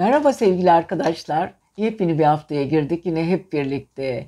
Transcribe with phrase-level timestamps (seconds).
[0.00, 1.54] Merhaba sevgili arkadaşlar.
[1.76, 4.26] Yepyeni bir haftaya girdik yine hep birlikte.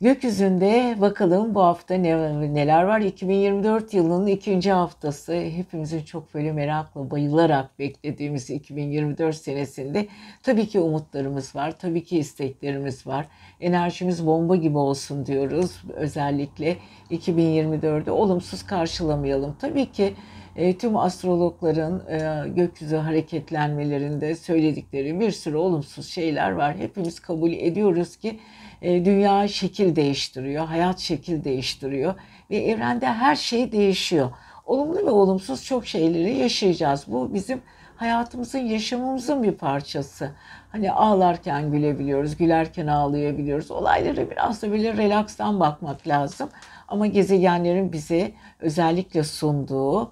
[0.00, 3.00] Gökyüzünde bakalım bu hafta ne, neler var?
[3.00, 5.32] 2024 yılının ikinci haftası.
[5.32, 10.08] Hepimizin çok böyle merakla, bayılarak beklediğimiz 2024 senesinde
[10.42, 11.78] tabii ki umutlarımız var.
[11.78, 13.26] Tabii ki isteklerimiz var.
[13.60, 15.82] Enerjimiz bomba gibi olsun diyoruz.
[15.94, 16.76] Özellikle
[17.10, 19.56] 2024'de olumsuz karşılamayalım.
[19.60, 20.14] Tabii ki
[20.58, 26.76] e, tüm astrologların e, gökyüzü hareketlenmelerinde söyledikleri bir sürü olumsuz şeyler var.
[26.76, 28.40] Hepimiz kabul ediyoruz ki
[28.82, 32.14] e, dünya şekil değiştiriyor, hayat şekil değiştiriyor
[32.50, 34.30] ve evrende her şey değişiyor.
[34.66, 37.04] Olumlu ve olumsuz çok şeyleri yaşayacağız.
[37.06, 37.60] Bu bizim
[37.96, 40.30] hayatımızın, yaşamımızın bir parçası.
[40.72, 43.70] Hani ağlarken gülebiliyoruz, gülerken ağlayabiliyoruz.
[43.70, 46.48] Olaylara biraz da böyle relakstan bakmak lazım.
[46.88, 50.10] Ama gezegenlerin bize özellikle sunduğu,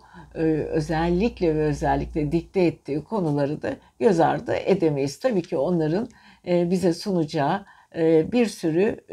[0.64, 5.18] özellikle ve özellikle dikte ettiği konuları da göz ardı edemeyiz.
[5.18, 6.08] Tabii ki onların
[6.46, 7.64] e, bize sunacağı
[7.96, 9.04] e, bir sürü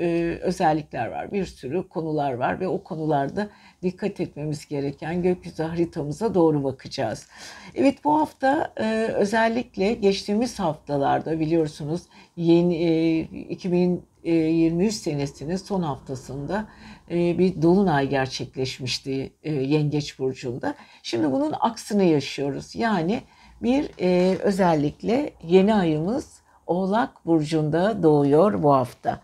[0.41, 3.49] özellikler var, bir sürü konular var ve o konularda
[3.83, 7.27] dikkat etmemiz gereken gökyüzü haritamıza doğru bakacağız.
[7.75, 8.73] Evet bu hafta
[9.15, 12.01] özellikle geçtiğimiz haftalarda biliyorsunuz
[12.35, 16.67] yeni 2023 senesinin son haftasında e,
[17.09, 20.75] bir dolunay gerçekleşmişti e, Yengeç Burcu'nda.
[21.03, 22.75] Şimdi bunun aksını yaşıyoruz.
[22.75, 23.21] Yani
[23.61, 29.19] bir e, özellikle yeni ayımız Oğlak Burcu'nda doğuyor bu hafta.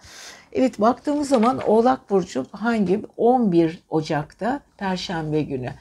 [0.53, 3.01] Evet baktığımız zaman Oğlak Burcu hangi?
[3.17, 5.73] 11 Ocak'ta Perşembe günü.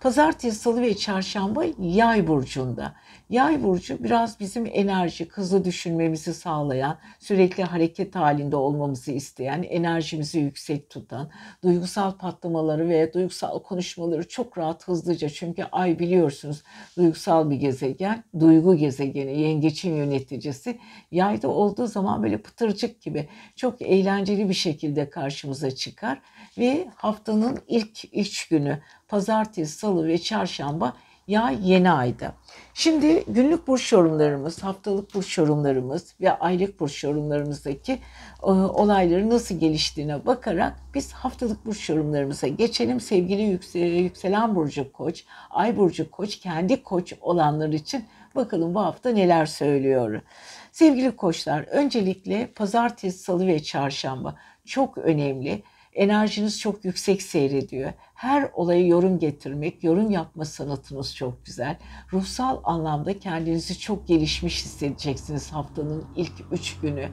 [0.00, 2.92] Pazartesi, Salı ve Çarşamba Yay burcunda.
[3.30, 10.90] Yay burcu biraz bizim enerji, hızlı düşünmemizi sağlayan, sürekli hareket halinde olmamızı isteyen, enerjimizi yüksek
[10.90, 11.30] tutan,
[11.62, 16.62] duygusal patlamaları ve duygusal konuşmaları çok rahat hızlıca çünkü ay biliyorsunuz
[16.96, 20.78] duygusal bir gezegen, duygu gezegeni, yengeçin yöneticisi.
[21.10, 26.22] Yayda olduğu zaman böyle pıtırcık gibi çok eğlenceli bir şekilde karşımıza çıkar
[26.58, 30.96] ve haftanın ilk üç günü pazartesi, salı ve çarşamba
[31.26, 32.32] ya yeni ayda.
[32.74, 37.92] Şimdi günlük burç yorumlarımız, haftalık burç yorumlarımız ve aylık burç yorumlarımızdaki
[38.42, 43.00] e, olayları nasıl geliştiğine bakarak biz haftalık burç yorumlarımıza geçelim.
[43.00, 49.46] Sevgili yükselen burcu koç, ay burcu koç, kendi koç olanlar için bakalım bu hafta neler
[49.46, 50.20] söylüyor.
[50.72, 54.34] Sevgili koçlar, öncelikle pazartesi, salı ve çarşamba
[54.64, 55.62] çok önemli
[55.94, 57.92] enerjiniz çok yüksek seyrediyor.
[58.14, 61.76] Her olaya yorum getirmek, yorum yapma sanatınız çok güzel.
[62.12, 67.08] Ruhsal anlamda kendinizi çok gelişmiş hissedeceksiniz haftanın ilk üç günü.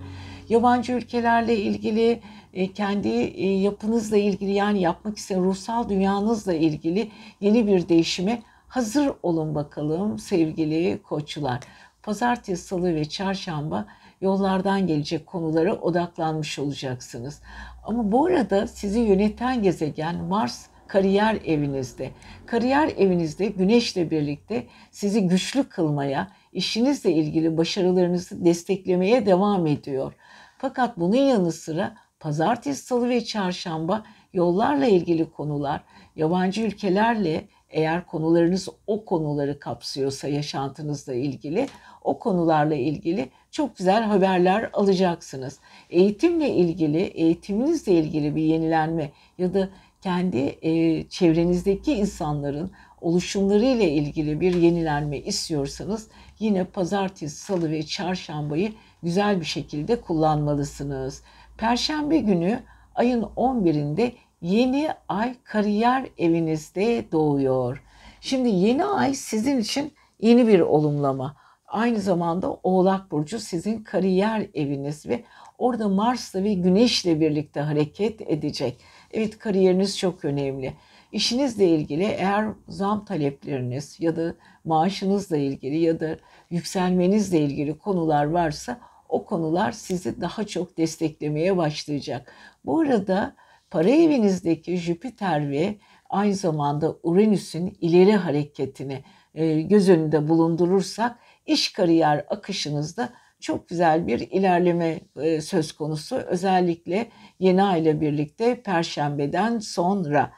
[0.49, 2.21] Yabancı ülkelerle ilgili,
[2.53, 9.11] e, kendi e, yapınızla ilgili yani yapmak isteyen ruhsal dünyanızla ilgili yeni bir değişime hazır
[9.23, 11.59] olun bakalım sevgili koçlar.
[12.03, 13.85] Pazartesi, salı ve çarşamba
[14.21, 17.41] yollardan gelecek konulara odaklanmış olacaksınız.
[17.83, 22.11] Ama bu arada sizi yöneten gezegen Mars kariyer evinizde.
[22.45, 30.13] Kariyer evinizde güneşle birlikte sizi güçlü kılmaya, işinizle ilgili başarılarınızı desteklemeye devam ediyor.
[30.57, 34.03] Fakat bunun yanı sıra pazartesi, salı ve çarşamba
[34.33, 35.83] yollarla ilgili konular,
[36.15, 41.67] yabancı ülkelerle eğer konularınız o konuları kapsıyorsa yaşantınızla ilgili
[42.03, 45.59] o konularla ilgili çok güzel haberler alacaksınız.
[45.89, 49.69] Eğitimle ilgili, eğitiminizle ilgili bir yenilenme ya da
[50.01, 56.07] kendi e, çevrenizdeki insanların oluşumları ile ilgili bir yenilenme istiyorsanız
[56.39, 58.73] yine pazartesi, salı ve çarşambayı
[59.03, 61.23] güzel bir şekilde kullanmalısınız.
[61.57, 62.59] Perşembe günü
[62.95, 67.83] ayın 11'inde yeni ay kariyer evinizde doğuyor.
[68.21, 71.35] Şimdi yeni ay sizin için yeni bir olumlama.
[71.67, 75.23] Aynı zamanda Oğlak Burcu sizin kariyer eviniz ve
[75.57, 78.81] orada Mars'la ve Güneş'le birlikte hareket edecek.
[79.13, 80.73] Evet kariyeriniz çok önemli.
[81.11, 84.35] İşinizle ilgili eğer zam talepleriniz ya da
[84.65, 86.17] maaşınızla ilgili ya da
[86.49, 92.33] yükselmenizle ilgili konular varsa o konular sizi daha çok desteklemeye başlayacak.
[92.65, 93.35] Bu arada
[93.71, 95.77] para evinizdeki Jüpiter ve
[96.09, 99.03] aynı zamanda Uranüs'ün ileri hareketini
[99.35, 106.15] e, göz önünde bulundurursak iş kariyer akışınızda çok güzel bir ilerleme e, söz konusu.
[106.15, 107.09] Özellikle
[107.39, 110.31] yeni ay birlikte perşembeden sonra.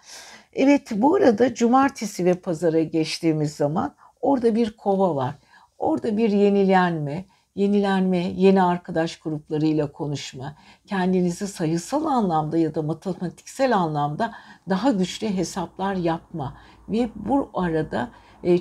[0.53, 5.35] Evet bu arada cumartesi ve pazara geçtiğimiz zaman orada bir kova var.
[5.77, 14.31] Orada bir yenilenme, yenilenme, yeni arkadaş gruplarıyla konuşma, kendinizi sayısal anlamda ya da matematiksel anlamda
[14.69, 16.57] daha güçlü hesaplar yapma
[16.89, 18.09] ve bu arada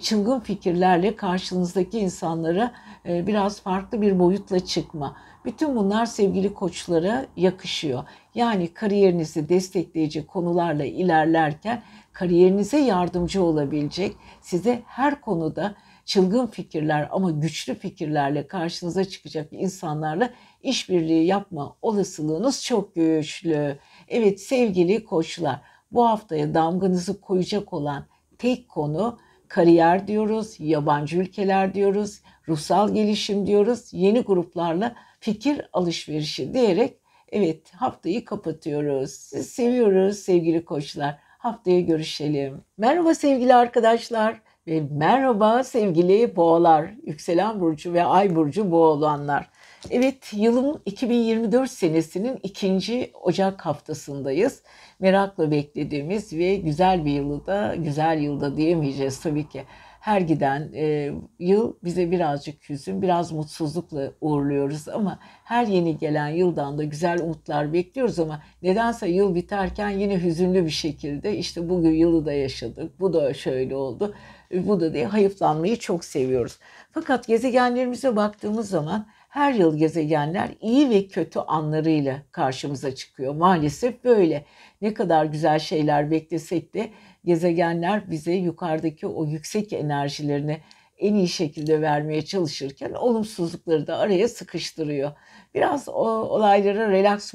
[0.02, 2.73] çılgın fikirlerle karşınızdaki insanlara
[3.08, 5.17] e, biraz farklı bir boyutla çıkma.
[5.44, 8.05] Bütün bunlar sevgili koçlara yakışıyor.
[8.34, 11.82] Yani kariyerinizi destekleyici konularla ilerlerken
[12.12, 15.75] kariyerinize yardımcı olabilecek, size her konuda
[16.05, 20.31] çılgın fikirler ama güçlü fikirlerle karşınıza çıkacak insanlarla
[20.62, 23.79] işbirliği yapma olasılığınız çok güçlü.
[24.08, 25.61] Evet sevgili koçlar
[25.93, 28.06] bu haftaya damganızı koyacak olan
[28.38, 29.19] tek konu
[29.52, 36.96] kariyer diyoruz, yabancı ülkeler diyoruz, ruhsal gelişim diyoruz, yeni gruplarla fikir alışverişi diyerek
[37.32, 39.10] evet haftayı kapatıyoruz.
[39.10, 41.19] Sizi seviyoruz sevgili koçlar.
[41.38, 42.64] Haftaya görüşelim.
[42.78, 49.50] Merhaba sevgili arkadaşlar ve merhaba sevgili boğalar, yükselen burcu ve ay burcu boğalanlar.
[49.90, 54.62] Evet yılın 2024 senesinin ikinci Ocak haftasındayız.
[55.00, 59.64] Merakla beklediğimiz ve güzel bir yılı da güzel yılda diyemeyeceğiz tabii ki.
[60.00, 66.79] Her giden e, yıl bize birazcık hüzün, biraz mutsuzlukla uğurluyoruz ama her yeni gelen yıldan
[66.79, 72.26] da güzel umutlar bekliyoruz ama nedense yıl biterken yine hüzünlü bir şekilde işte bugün yılı
[72.26, 74.14] da yaşadık, bu da şöyle oldu,
[74.52, 76.58] bu da diye hayıflanmayı çok seviyoruz.
[76.93, 83.34] Fakat gezegenlerimize baktığımız zaman her yıl gezegenler iyi ve kötü anlarıyla karşımıza çıkıyor.
[83.34, 84.44] Maalesef böyle.
[84.82, 86.90] Ne kadar güzel şeyler beklesek de
[87.25, 90.61] gezegenler bize yukarıdaki o yüksek enerjilerini
[90.99, 95.12] en iyi şekilde vermeye çalışırken olumsuzlukları da araya sıkıştırıyor.
[95.55, 97.34] Biraz o olaylara relax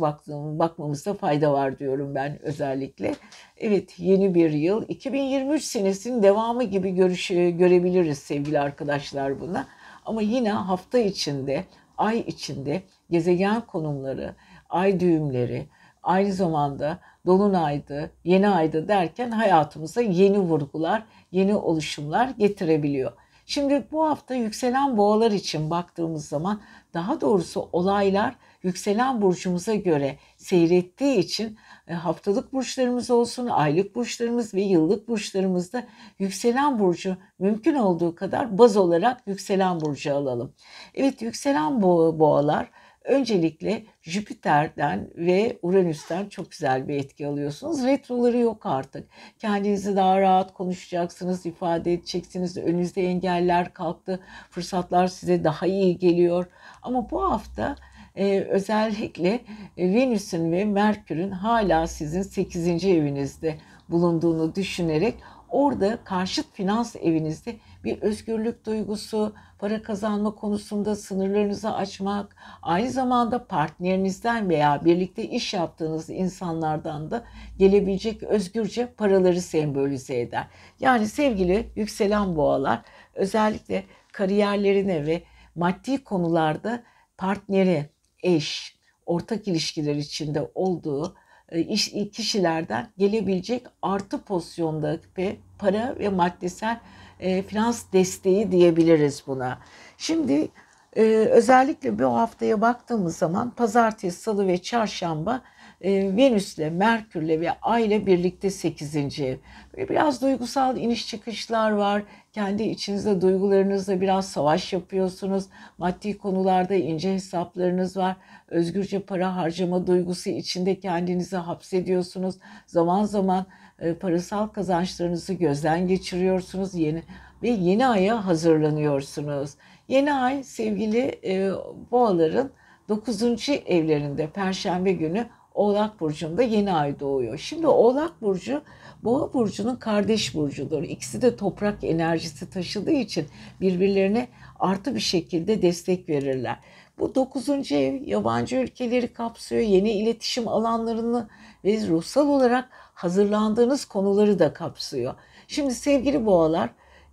[0.60, 3.16] bakmamızda fayda var diyorum ben özellikle.
[3.58, 9.68] Evet yeni bir yıl 2023 senesinin devamı gibi görüş, görebiliriz sevgili arkadaşlar buna.
[10.06, 11.64] Ama yine hafta içinde
[11.98, 14.36] ay içinde gezegen konumları,
[14.70, 15.68] ay düğümleri,
[16.04, 23.12] aynı zamanda dolunaydı, yeni aydı derken hayatımıza yeni vurgular, yeni oluşumlar getirebiliyor.
[23.46, 26.62] Şimdi bu hafta yükselen boğalar için baktığımız zaman
[26.94, 31.58] daha doğrusu olaylar yükselen burcumuza göre seyrettiği için
[31.94, 35.84] haftalık burçlarımız olsun, aylık burçlarımız ve yıllık burçlarımızda
[36.19, 40.54] yükselen burcu mümkün olduğu kadar baz olarak yükselen burcu alalım.
[40.94, 42.69] Evet yükselen boğalar
[43.07, 47.84] öncelikle Jüpiter'den ve Uranüs'ten çok güzel bir etki alıyorsunuz.
[47.84, 49.10] Retroları yok artık.
[49.39, 52.57] Kendinizi daha rahat konuşacaksınız, ifade edeceksiniz.
[52.57, 54.19] Önünüzde engeller kalktı.
[54.50, 56.45] Fırsatlar size daha iyi geliyor.
[56.81, 57.75] Ama bu hafta
[58.18, 59.40] e, özellikle
[59.78, 62.86] Venüs'ün ve Merkür'ün hala sizin 8.
[62.86, 63.58] evinizde
[63.90, 65.16] bulunduğunu düşünerek
[65.50, 74.50] orada karşıt finans evinizde bir özgürlük duygusu, para kazanma konusunda sınırlarınızı açmak, aynı zamanda partnerinizden
[74.50, 77.24] veya birlikte iş yaptığınız insanlardan da
[77.58, 80.48] gelebilecek özgürce paraları sembolize eder.
[80.80, 82.81] Yani sevgili yükselen boğalar
[83.16, 85.24] özellikle kariyerlerine ve
[85.56, 86.84] maddi konularda
[87.18, 87.90] partneri,
[88.24, 91.16] eş, ortak ilişkiler içinde olduğu
[91.50, 96.80] e, iş, kişilerden gelebilecek artı pozisyonda ve para ve maddesel
[97.19, 99.60] e, finans desteği diyebiliriz buna.
[99.98, 100.48] Şimdi
[100.96, 105.42] e, özellikle bu haftaya baktığımız zaman pazartesi, salı ve çarşamba
[105.81, 108.96] e, Venüs'le, Merkür'le ve Ay'le birlikte 8.
[109.20, 109.38] ev.
[109.78, 112.04] Biraz duygusal iniş çıkışlar var.
[112.38, 115.46] Kendi içinizde duygularınızla biraz savaş yapıyorsunuz.
[115.77, 118.15] Maddi konularda ince hesaplarınız var.
[118.48, 122.36] Özgürce para harcama duygusu içinde kendinizi hapsediyorsunuz.
[122.65, 123.46] Zaman zaman
[123.79, 126.75] e, parasal kazançlarınızı gözden geçiriyorsunuz.
[126.75, 127.03] Yeni
[127.44, 129.51] ve yeni aya hazırlanıyorsunuz.
[129.88, 131.51] Yeni ay sevgili e,
[131.91, 132.50] boğaların
[132.89, 133.24] 9.
[133.65, 135.27] evlerinde perşembe günü
[135.58, 137.38] Oğlak Burcu'nda yeni ay doğuyor.
[137.38, 138.62] Şimdi Oğlak Burcu
[139.08, 140.84] Boğa Burcu'nun kardeş burcudur.
[140.84, 143.28] İkisi de toprak enerjisi taşıdığı için
[143.62, 144.28] birbirlerine
[144.60, 146.60] artı bir şekilde destek verirler.
[147.00, 151.30] Bu dokuzuncu ev yabancı ülkeleri kapsıyor, yeni iletişim alanlarını
[151.66, 155.14] ve ruhsal olarak hazırlandığınız konuları da kapsıyor.
[155.48, 156.70] Şimdi sevgili boğalar,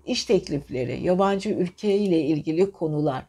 [0.06, 3.24] iş teklifleri, yabancı ülke ile ilgili konular,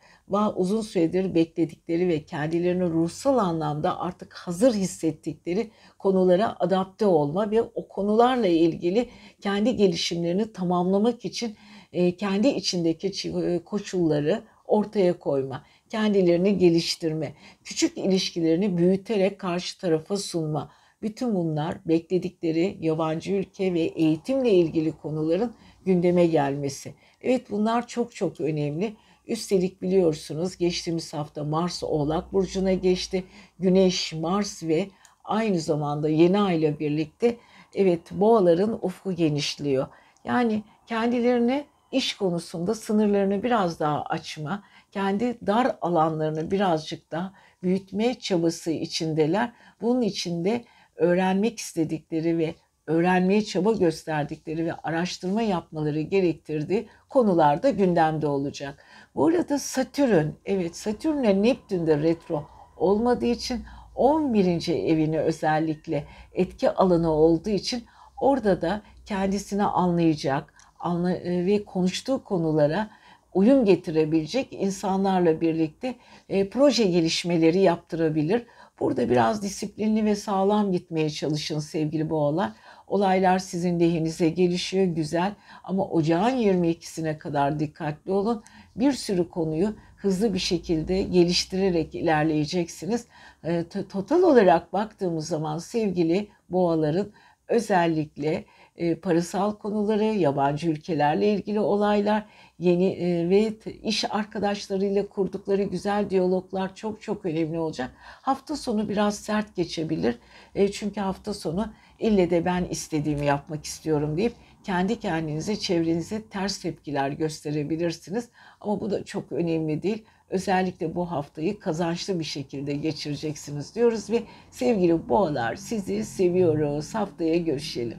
[0.55, 7.88] uzun süredir bekledikleri ve kendilerini ruhsal anlamda artık hazır hissettikleri konulara adapte olma ve o
[7.88, 9.10] konularla ilgili
[9.41, 11.55] kendi gelişimlerini tamamlamak için
[11.94, 20.72] e, kendi içindeki e, koşulları ortaya koyma, kendilerini geliştirme, küçük ilişkilerini büyüterek karşı tarafa sunma.
[21.01, 25.53] Bütün bunlar bekledikleri yabancı ülke ve eğitimle ilgili konuların
[25.86, 26.94] gündeme gelmesi.
[27.22, 28.96] Evet bunlar çok çok önemli.
[29.27, 33.24] Üstelik biliyorsunuz geçtiğimiz hafta Mars Oğlak Burcu'na geçti.
[33.60, 34.88] Güneş, Mars ve
[35.24, 37.38] aynı zamanda yeni ay ile birlikte
[37.75, 39.88] evet boğaların ufku genişliyor.
[40.24, 48.72] Yani kendilerini iş konusunda sınırlarını biraz daha açma, kendi dar alanlarını birazcık daha büyütme çabası
[48.72, 49.53] içindeler.
[49.82, 50.65] Bunun içinde
[50.96, 52.55] öğrenmek istedikleri ve
[52.88, 58.86] öğrenmeye çaba gösterdikleri ve araştırma yapmaları gerektirdiği konularda gündemde olacak.
[59.16, 62.44] Bu arada Satürn, evet Satürn ile Neptün de retro
[62.78, 63.64] olmadığı için
[63.96, 64.68] 11.
[64.70, 66.04] evini özellikle
[66.34, 67.84] etki alanı olduğu için
[68.22, 70.54] orada da kendisini anlayacak
[70.86, 72.90] e, ve konuştuğu konulara
[73.34, 75.96] uyum getirebilecek insanlarla birlikte
[76.30, 78.46] e, proje gelişmeleri yaptırabilir.
[78.80, 82.52] Burada biraz disiplinli ve sağlam gitmeye çalışın sevgili boğalar.
[82.88, 88.44] Olaylar sizin lehinize gelişiyor güzel ama ocağın 22'sine kadar dikkatli olun.
[88.75, 93.08] Bir sürü konuyu hızlı bir şekilde geliştirerek ilerleyeceksiniz.
[93.44, 97.12] E, total olarak baktığımız zaman sevgili boğaların
[97.48, 98.46] özellikle
[98.77, 102.25] e, parasal konuları, yabancı ülkelerle ilgili olaylar,
[102.60, 103.53] yeni e, ve
[103.84, 107.91] iş arkadaşlarıyla kurdukları güzel diyaloglar çok çok önemli olacak.
[107.98, 110.20] Hafta sonu biraz sert geçebilir.
[110.55, 114.34] E, çünkü hafta sonu ille de ben istediğimi yapmak istiyorum deyip
[114.66, 118.30] kendi kendinize, çevrenize ters tepkiler gösterebilirsiniz.
[118.62, 120.04] Ama bu da çok önemli değil.
[120.30, 126.96] Özellikle bu haftayı kazançlı bir şekilde geçireceksiniz diyoruz ve sevgili boğalar sizi seviyoruz.
[126.96, 127.98] Haftaya görüşelim.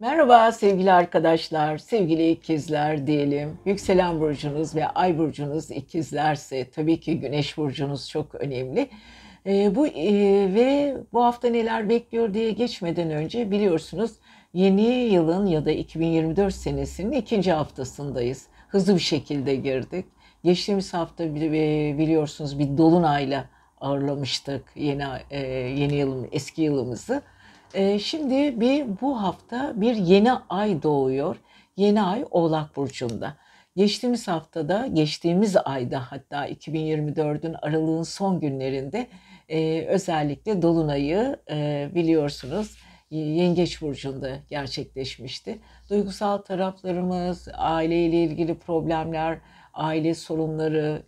[0.00, 3.58] Merhaba sevgili arkadaşlar, sevgili ikizler diyelim.
[3.64, 8.88] Yükselen burcunuz ve ay burcunuz ikizlerse tabii ki güneş burcunuz çok önemli.
[9.46, 10.12] E, bu e,
[10.54, 14.12] ve bu hafta neler bekliyor diye geçmeden önce biliyorsunuz
[14.56, 18.46] yeni yılın ya da 2024 senesinin ikinci haftasındayız.
[18.68, 20.06] Hızlı bir şekilde girdik.
[20.44, 23.44] Geçtiğimiz hafta biliyorsunuz bir dolunayla
[23.80, 27.22] ağırlamıştık yeni e, yeni yılın eski yılımızı.
[27.74, 31.36] E, şimdi bir bu hafta bir yeni ay doğuyor.
[31.76, 33.36] Yeni ay Oğlak burcunda.
[33.76, 39.06] Geçtiğimiz haftada, geçtiğimiz ayda hatta 2024'ün aralığın son günlerinde
[39.48, 42.76] e, özellikle dolunayı e, biliyorsunuz
[43.10, 45.58] Yengeç burcunda gerçekleşmişti.
[45.90, 49.38] Duygusal taraflarımız, aileyle ilgili problemler,
[49.74, 51.02] aile sorunları,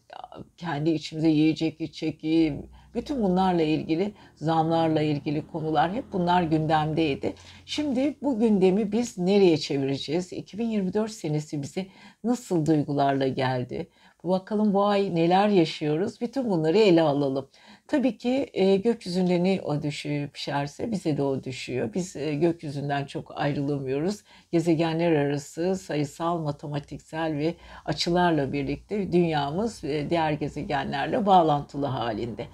[0.56, 2.54] kendi içimize yiyecek, içecek,
[2.94, 7.34] bütün bunlarla ilgili, zamlarla ilgili konular hep bunlar gündemdeydi.
[7.66, 10.32] Şimdi bu gündemi biz nereye çevireceğiz?
[10.32, 11.86] 2024 senesi bize
[12.24, 13.88] nasıl duygularla geldi?
[14.24, 16.20] Bakalım bu ay neler yaşıyoruz?
[16.20, 17.48] Bütün bunları ele alalım.
[17.88, 21.94] Tabii ki e, gökyüzünde ne o düşüyor pişerse bize de o düşüyor.
[21.94, 24.22] Biz e, gökyüzünden çok ayrılamıyoruz.
[24.52, 27.54] Gezegenler arası sayısal, matematiksel ve
[27.84, 32.46] açılarla birlikte dünyamız e, diğer gezegenlerle bağlantılı halinde.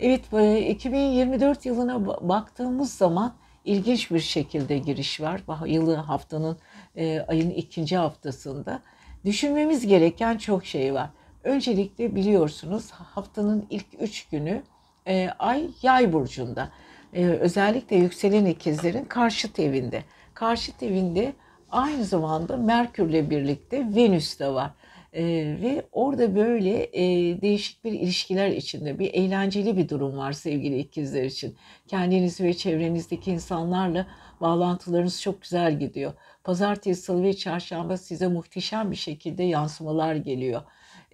[0.00, 0.24] Evet
[0.70, 5.40] 2024 yılına baktığımız zaman ilginç bir şekilde giriş var.
[5.66, 6.58] Yılı haftanın
[6.96, 8.82] e, ayın ikinci haftasında.
[9.24, 11.10] Düşünmemiz gereken çok şey var.
[11.44, 14.62] Öncelikle biliyorsunuz haftanın ilk üç günü
[15.08, 16.70] e, ay yay burcunda.
[17.12, 20.02] E, özellikle yükselen ikizlerin karşıt evinde.
[20.34, 21.32] Karşıt evinde
[21.70, 24.70] aynı zamanda Merkürle birlikte Venüs de var.
[25.16, 27.02] Ee, ve orada böyle e,
[27.42, 31.56] değişik bir ilişkiler içinde bir eğlenceli bir durum var sevgili ikizler için.
[31.88, 34.06] Kendiniz ve çevrenizdeki insanlarla
[34.40, 36.12] bağlantılarınız çok güzel gidiyor.
[36.44, 40.62] Pazartesi, salı ve çarşamba size muhteşem bir şekilde yansımalar geliyor.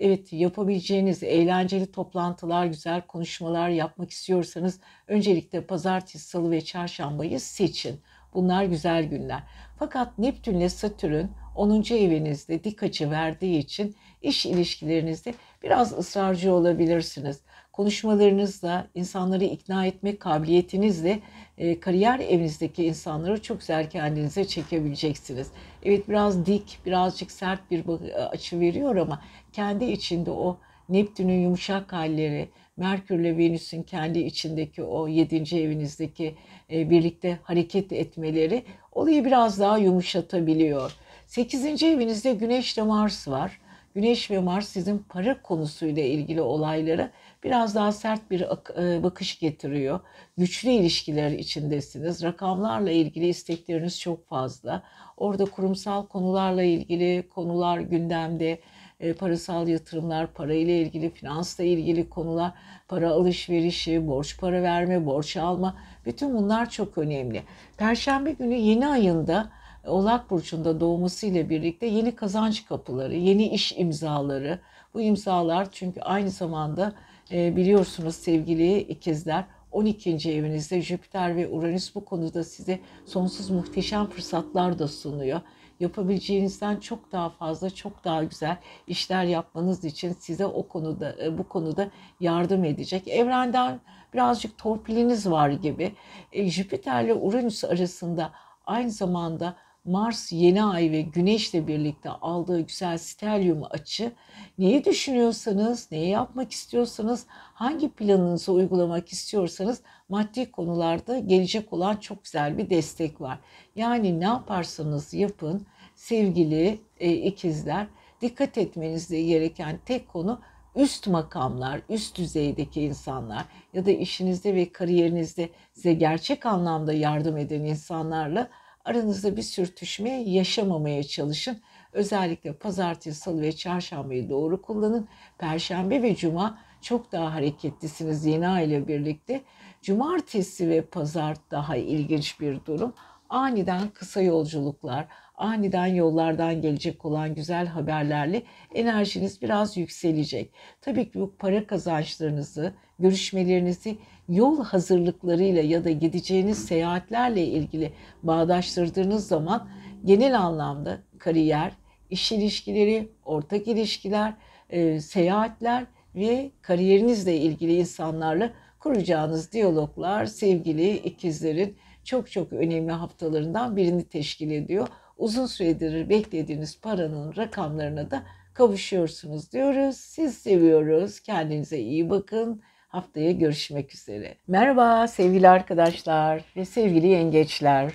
[0.01, 8.01] Evet yapabileceğiniz eğlenceli toplantılar, güzel konuşmalar yapmak istiyorsanız öncelikle pazartesi, salı ve çarşambayı seçin.
[8.35, 9.43] Bunlar güzel günler.
[9.79, 11.27] Fakat Neptün ile Satürn
[11.57, 11.95] 10.
[11.95, 17.41] evinizde dik açı verdiği için iş ilişkilerinizde biraz ısrarcı olabilirsiniz.
[17.73, 21.19] Konuşmalarınızla, insanları ikna etme kabiliyetinizle
[21.59, 25.51] e, kariyer evinizdeki insanları çok güzel kendinize çekebileceksiniz.
[25.83, 27.85] Evet biraz dik, birazcık sert bir
[28.31, 29.23] açı veriyor ama
[29.53, 30.59] kendi içinde o
[30.89, 35.37] Neptün'ün yumuşak halleri, Merkürle Venüs'ün kendi içindeki o 7.
[35.37, 36.35] evinizdeki
[36.73, 40.97] e, birlikte hareket etmeleri olayı biraz daha yumuşatabiliyor.
[41.27, 41.83] 8.
[41.83, 43.61] evinizde Güneş ile Mars var.
[43.95, 47.11] Güneş ve Mars sizin para konusuyla ilgili olaylara
[47.45, 50.01] biraz daha sert bir e, bakış getiriyor.
[50.39, 52.23] Güçlü ilişkiler içindesiniz.
[52.23, 54.83] Rakamlarla ilgili istekleriniz çok fazla.
[55.17, 58.61] Orada kurumsal konularla ilgili konular gündemde.
[59.01, 62.53] E, parasal yatırımlar, parayla ilgili, finansla ilgili konular,
[62.89, 65.77] para alışverişi, borç para verme, borç alma.
[66.07, 67.43] Bütün bunlar çok önemli.
[67.77, 69.51] Perşembe günü yeni ayında
[69.87, 74.59] Oğlak Burcu'nda doğmasıyla birlikte yeni kazanç kapıları, yeni iş imzaları.
[74.95, 76.93] Bu imzalar çünkü aynı zamanda
[77.33, 80.31] e, biliyorsunuz sevgili ikizler 12.
[80.31, 85.41] evinizde Jüpiter ve Uranüs bu konuda size sonsuz muhteşem fırsatlar da sunuyor.
[85.81, 88.57] yapabileceğinizden çok daha fazla, çok daha güzel
[88.87, 91.89] işler yapmanız için size o konuda e, bu konuda
[92.21, 93.09] yardım edecek.
[93.09, 93.81] Evrenden
[94.15, 95.95] birazcık torpiliniz var gibi.
[96.33, 98.33] E, Jüpiter ile Uranüs arasında
[98.67, 104.13] aynı zamanda Mars yeni ay ve Güneş'le birlikte aldığı güzel stelyum açı
[104.59, 112.59] neyi düşünüyorsanız, neyi yapmak istiyorsanız, hangi planınızı uygulamak istiyorsanız maddi konularda gelecek olan çok güzel
[112.59, 113.39] bir destek var.
[113.77, 117.87] Yani ne yaparsanız yapın sevgili e, ikizler
[118.21, 120.41] dikkat etmeniz gereken tek konu
[120.77, 123.45] üst makamlar, üst düzeydeki insanlar
[123.75, 128.51] ya da işinizde ve kariyerinizde size gerçek anlamda yardım eden insanlarla
[128.91, 131.61] aranızda bir sürtüşme yaşamamaya çalışın.
[131.93, 135.09] Özellikle pazartesi, salı ve çarşambayı doğru kullanın.
[135.39, 139.41] Perşembe ve cuma çok daha hareketlisiniz yeni ay ile birlikte.
[139.83, 142.95] Cumartesi ve pazar daha ilginç bir durum.
[143.29, 145.07] Aniden kısa yolculuklar,
[145.41, 148.43] aniden yollardan gelecek olan güzel haberlerle
[148.75, 150.53] enerjiniz biraz yükselecek.
[150.81, 157.93] Tabii ki bu para kazançlarınızı, görüşmelerinizi yol hazırlıklarıyla ya da gideceğiniz seyahatlerle ilgili
[158.23, 159.69] bağdaştırdığınız zaman
[160.05, 161.73] genel anlamda kariyer,
[162.11, 164.35] iş ilişkileri, ortak ilişkiler,
[164.71, 174.05] e, seyahatler ve kariyerinizle ilgili insanlarla kuracağınız diyaloglar sevgili ikizlerin çok çok önemli haftalarından birini
[174.05, 174.89] teşkil ediyor.
[175.21, 178.23] Uzun süredir beklediğiniz paranın rakamlarına da
[178.55, 179.97] kavuşuyorsunuz diyoruz.
[179.97, 181.21] Siz seviyoruz.
[181.21, 182.63] Kendinize iyi bakın.
[182.89, 184.37] Haftaya görüşmek üzere.
[184.49, 187.93] Merhaba sevgili arkadaşlar ve sevgili yengeçler.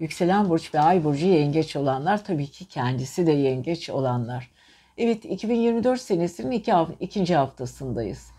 [0.00, 4.50] Yükselen burç ve ay burcu yengeç olanlar tabii ki kendisi de yengeç olanlar.
[4.98, 8.30] Evet 2024 senesinin iki, ikinci haftasındayız.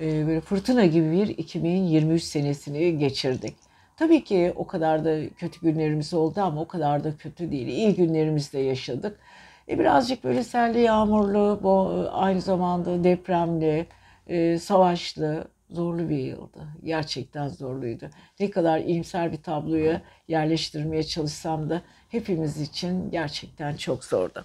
[0.00, 3.69] Ee, böyle fırtına gibi bir 2023 senesini geçirdik.
[4.00, 7.66] Tabii ki o kadar da kötü günlerimiz oldu ama o kadar da kötü değil.
[7.66, 9.20] İyi günlerimiz de yaşadık.
[9.68, 13.86] E birazcık böyle selli, yağmurlu, bu, aynı zamanda depremli,
[14.26, 16.58] e, savaşlı, zorlu bir yıldı.
[16.84, 18.10] Gerçekten zorluydu.
[18.40, 24.44] Ne kadar iyimser bir tabloya yerleştirmeye çalışsam da hepimiz için gerçekten çok zordu.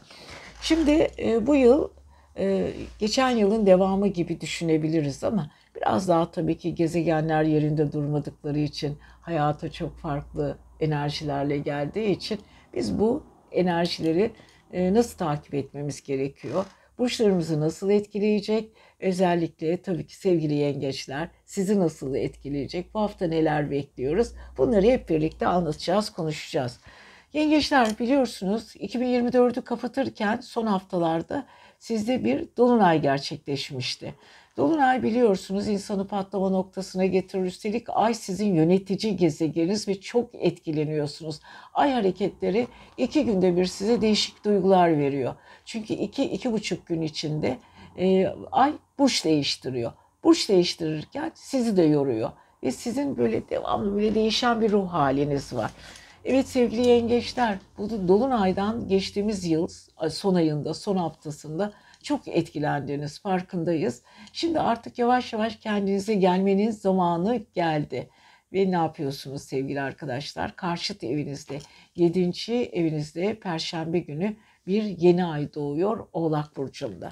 [0.62, 1.89] Şimdi e, bu yıl
[2.38, 8.97] e, geçen yılın devamı gibi düşünebiliriz ama biraz daha tabii ki gezegenler yerinde durmadıkları için
[9.25, 12.39] hayata çok farklı enerjilerle geldiği için
[12.73, 14.31] biz bu enerjileri
[14.73, 16.65] e, nasıl takip etmemiz gerekiyor?
[16.97, 18.71] Burçlarımızı nasıl etkileyecek?
[18.99, 22.93] Özellikle tabii ki sevgili yengeçler sizi nasıl etkileyecek?
[22.93, 24.33] Bu hafta neler bekliyoruz?
[24.57, 26.79] Bunları hep birlikte anlatacağız, konuşacağız.
[27.33, 31.45] Yengeçler biliyorsunuz 2024'ü kapatırken son haftalarda
[31.79, 34.13] sizde bir dolunay gerçekleşmişti.
[34.57, 37.43] Dolunay biliyorsunuz insanı patlama noktasına getirir.
[37.43, 41.39] Üstelik ay sizin yönetici gezegeniniz ve çok etkileniyorsunuz.
[41.73, 45.35] Ay hareketleri iki günde bir size değişik duygular veriyor.
[45.65, 47.57] Çünkü iki, iki buçuk gün içinde
[47.97, 49.91] e, ay burç değiştiriyor.
[50.23, 52.31] Burç değiştirirken sizi de yoruyor.
[52.63, 55.71] Ve sizin böyle devamlı böyle değişen bir ruh haliniz var.
[56.25, 59.67] Evet sevgili yengeçler, bu Dolunay'dan geçtiğimiz yıl
[60.09, 61.73] son ayında, son haftasında
[62.05, 64.03] çok etkilendiğiniz farkındayız.
[64.33, 68.09] Şimdi artık yavaş yavaş kendinize gelmenin zamanı geldi.
[68.53, 70.55] Ve ne yapıyorsunuz sevgili arkadaşlar?
[70.55, 71.59] Karşıt evinizde,
[71.95, 72.31] 7.
[72.53, 74.35] evinizde Perşembe günü
[74.67, 77.11] bir yeni ay doğuyor Oğlak Burcu'nda.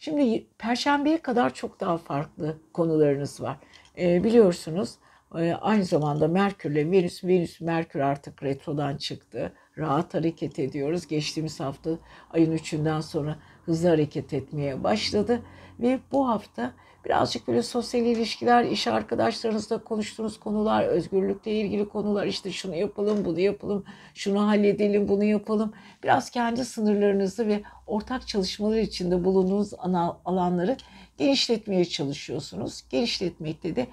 [0.00, 3.56] Şimdi Perşembeye kadar çok daha farklı konularınız var.
[3.98, 4.94] Ee, biliyorsunuz
[5.38, 9.52] e, aynı zamanda Merkürle Venüs, Venüs Merkür artık retrodan çıktı.
[9.78, 11.06] Rahat hareket ediyoruz.
[11.06, 11.90] Geçtiğimiz hafta
[12.30, 15.42] ayın 3'ünden sonra hızlı hareket etmeye başladı.
[15.80, 16.72] Ve bu hafta
[17.04, 23.40] birazcık böyle sosyal ilişkiler, iş arkadaşlarınızla konuştuğunuz konular, özgürlükle ilgili konular, işte şunu yapalım, bunu
[23.40, 25.72] yapalım, şunu halledelim, bunu yapalım.
[26.04, 29.74] Biraz kendi sınırlarınızı ve ortak çalışmalar içinde bulunduğunuz
[30.24, 30.76] alanları
[31.18, 32.84] genişletmeye çalışıyorsunuz.
[32.90, 33.86] Genişletmekte de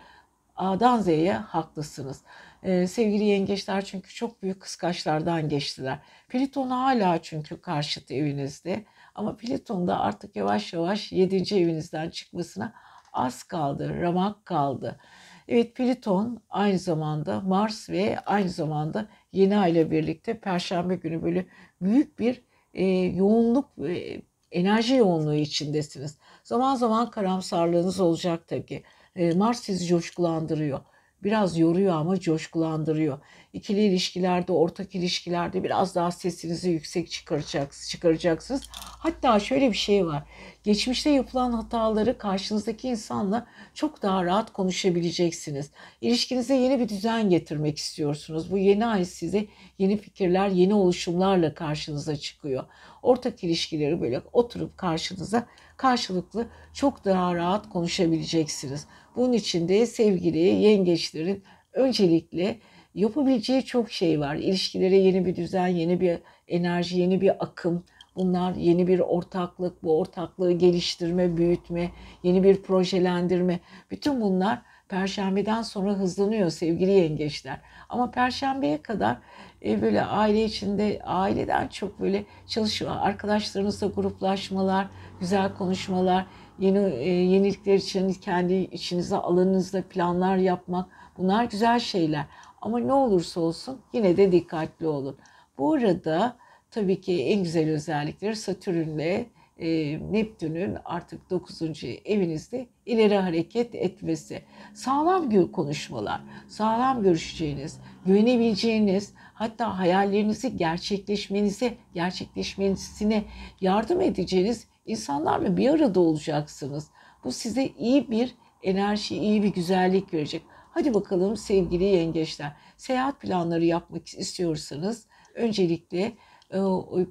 [0.55, 2.21] A'dan Z'ye haklısınız.
[2.63, 5.99] Ee, sevgili yengeçler çünkü çok büyük kıskaçlardan geçtiler.
[6.29, 8.85] Plüton hala çünkü karşıt evinizde.
[9.17, 11.55] Ama Plüton da artık yavaş yavaş 7.
[11.55, 12.73] evinizden çıkmasına
[13.13, 14.99] az kaldı, ramak kaldı.
[15.47, 21.45] Evet Plüton aynı zamanda Mars ve aynı zamanda yeni ay ile birlikte Perşembe günü böyle
[21.81, 26.17] büyük bir e, yoğunluk, e, enerji yoğunluğu içindesiniz.
[26.43, 28.83] Zaman zaman karamsarlığınız olacak tabii.
[29.15, 30.79] E, Mars sizi coşkulandırıyor.
[31.23, 33.19] Biraz yoruyor ama coşkulandırıyor.
[33.57, 37.89] İkili ilişkilerde, ortak ilişkilerde biraz daha sesinizi yüksek çıkaracaksınız.
[37.89, 38.61] çıkaracaksınız.
[38.71, 40.23] Hatta şöyle bir şey var.
[40.63, 45.71] Geçmişte yapılan hataları karşınızdaki insanla çok daha rahat konuşabileceksiniz.
[46.01, 48.51] İlişkinize yeni bir düzen getirmek istiyorsunuz.
[48.51, 49.45] Bu yeni ay size
[49.77, 52.63] yeni fikirler, yeni oluşumlarla karşınıza çıkıyor.
[53.01, 58.87] Ortak ilişkileri böyle oturup karşınıza karşılıklı çok daha rahat konuşabileceksiniz.
[59.15, 61.43] Bunun için de sevgili yengeçlerin
[61.73, 62.59] öncelikle
[62.97, 64.35] yapabileceği çok şey var.
[64.35, 67.83] İlişkilere yeni bir düzen, yeni bir enerji, yeni bir akım.
[68.15, 71.91] Bunlar yeni bir ortaklık, bu ortaklığı geliştirme, büyütme,
[72.23, 73.59] yeni bir projelendirme.
[73.91, 77.59] Bütün bunlar Perşembeden sonra hızlanıyor sevgili yengeçler.
[77.89, 79.17] Ama Perşembeye kadar
[79.65, 84.87] e, böyle aile içinde, aileden çok böyle çalışma, arkadaşlarınızla gruplaşmalar,
[85.19, 86.25] güzel konuşmalar,
[86.59, 92.25] yeni e, yenilikler için kendi içinize alanınızda planlar yapmak bunlar güzel şeyler.
[92.61, 95.17] Ama ne olursa olsun yine de dikkatli olun.
[95.57, 96.37] Bu arada
[96.71, 99.25] tabii ki en güzel özellikleri Satürn'le
[99.59, 101.61] e, Neptün'ün artık 9.
[102.05, 104.41] evinizde ileri hareket etmesi.
[104.73, 113.23] Sağlam konuşmalar, sağlam görüşeceğiniz, güvenebileceğiniz, hatta hayallerinizi gerçekleşmenize, gerçekleşmesine
[113.61, 116.91] yardım edeceğiniz insanlarla bir arada olacaksınız.
[117.23, 120.41] Bu size iyi bir enerji, iyi bir güzellik verecek.
[120.77, 122.51] Hadi bakalım sevgili yengeçler.
[122.77, 126.13] Seyahat planları yapmak istiyorsanız öncelikle
[126.53, 126.59] e,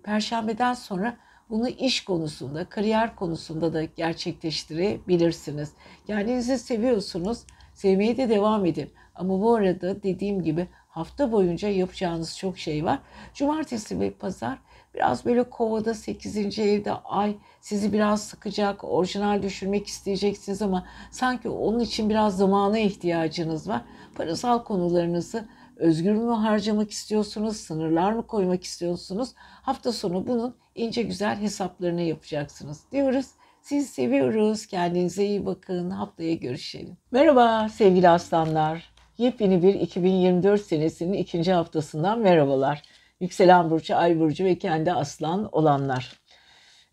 [0.04, 1.16] perşembeden sonra
[1.50, 5.72] bunu iş konusunda, kariyer konusunda da gerçekleştirebilirsiniz.
[6.06, 8.90] Kendinizi seviyorsunuz, sevmeye de devam edin.
[9.14, 12.98] Ama bu arada dediğim gibi hafta boyunca yapacağınız çok şey var.
[13.34, 14.58] Cumartesi ve pazar
[14.96, 16.58] biraz böyle kovada 8.
[16.58, 23.68] evde ay sizi biraz sıkacak, orijinal düşürmek isteyeceksiniz ama sanki onun için biraz zamana ihtiyacınız
[23.68, 23.82] var.
[24.14, 29.28] Parasal konularınızı özgür mü harcamak istiyorsunuz, sınırlar mı koymak istiyorsunuz?
[29.36, 33.26] Hafta sonu bunun ince güzel hesaplarını yapacaksınız diyoruz.
[33.62, 34.66] Sizi seviyoruz.
[34.66, 35.90] Kendinize iyi bakın.
[35.90, 36.96] Haftaya görüşelim.
[37.10, 38.92] Merhaba sevgili aslanlar.
[39.18, 42.82] Yepyeni bir 2024 senesinin ikinci haftasından merhabalar.
[43.20, 46.20] Yükselen burcu, ay burcu ve kendi aslan olanlar.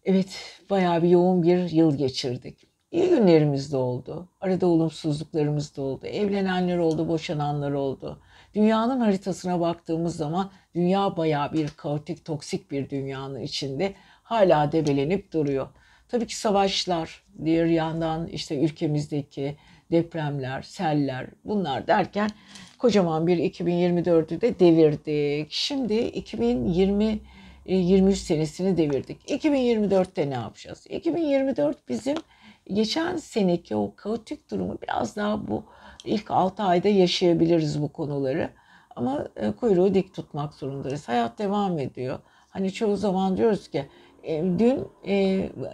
[0.04, 2.68] Evet, bayağı bir yoğun bir yıl geçirdik.
[2.92, 4.30] İyi günlerimiz de oldu.
[4.42, 6.06] Arada olumsuzluklarımız da oldu.
[6.06, 8.20] Evlenenler oldu, boşananlar oldu.
[8.56, 15.68] Dünyanın haritasına baktığımız zaman dünya bayağı bir kaotik, toksik bir dünyanın içinde hala debelenip duruyor.
[16.08, 19.58] Tabii ki savaşlar, diğer yandan işte ülkemizdeki
[19.92, 22.30] depremler, seller bunlar derken
[22.84, 25.52] kocaman bir 2024'ü de devirdik.
[25.52, 27.20] Şimdi 2020
[27.66, 29.32] 23 senesini devirdik.
[29.32, 30.88] 2024'te ne yapacağız?
[30.90, 32.18] 2024 bizim
[32.74, 35.64] geçen seneki o kaotik durumu biraz daha bu
[36.06, 38.50] ilk 6 ayda yaşayabiliriz bu konuları.
[38.96, 41.08] Ama e, kuyruğu dik tutmak zorundayız.
[41.08, 42.20] Hayat devam ediyor.
[42.50, 43.86] Hani çoğu zaman diyoruz ki
[44.24, 45.14] e, dün e,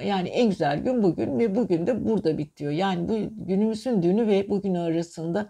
[0.04, 2.72] yani en güzel gün bugün ve bugün de burada bitiyor.
[2.72, 5.48] Yani bu günümüzün dünü ve bugünü arasında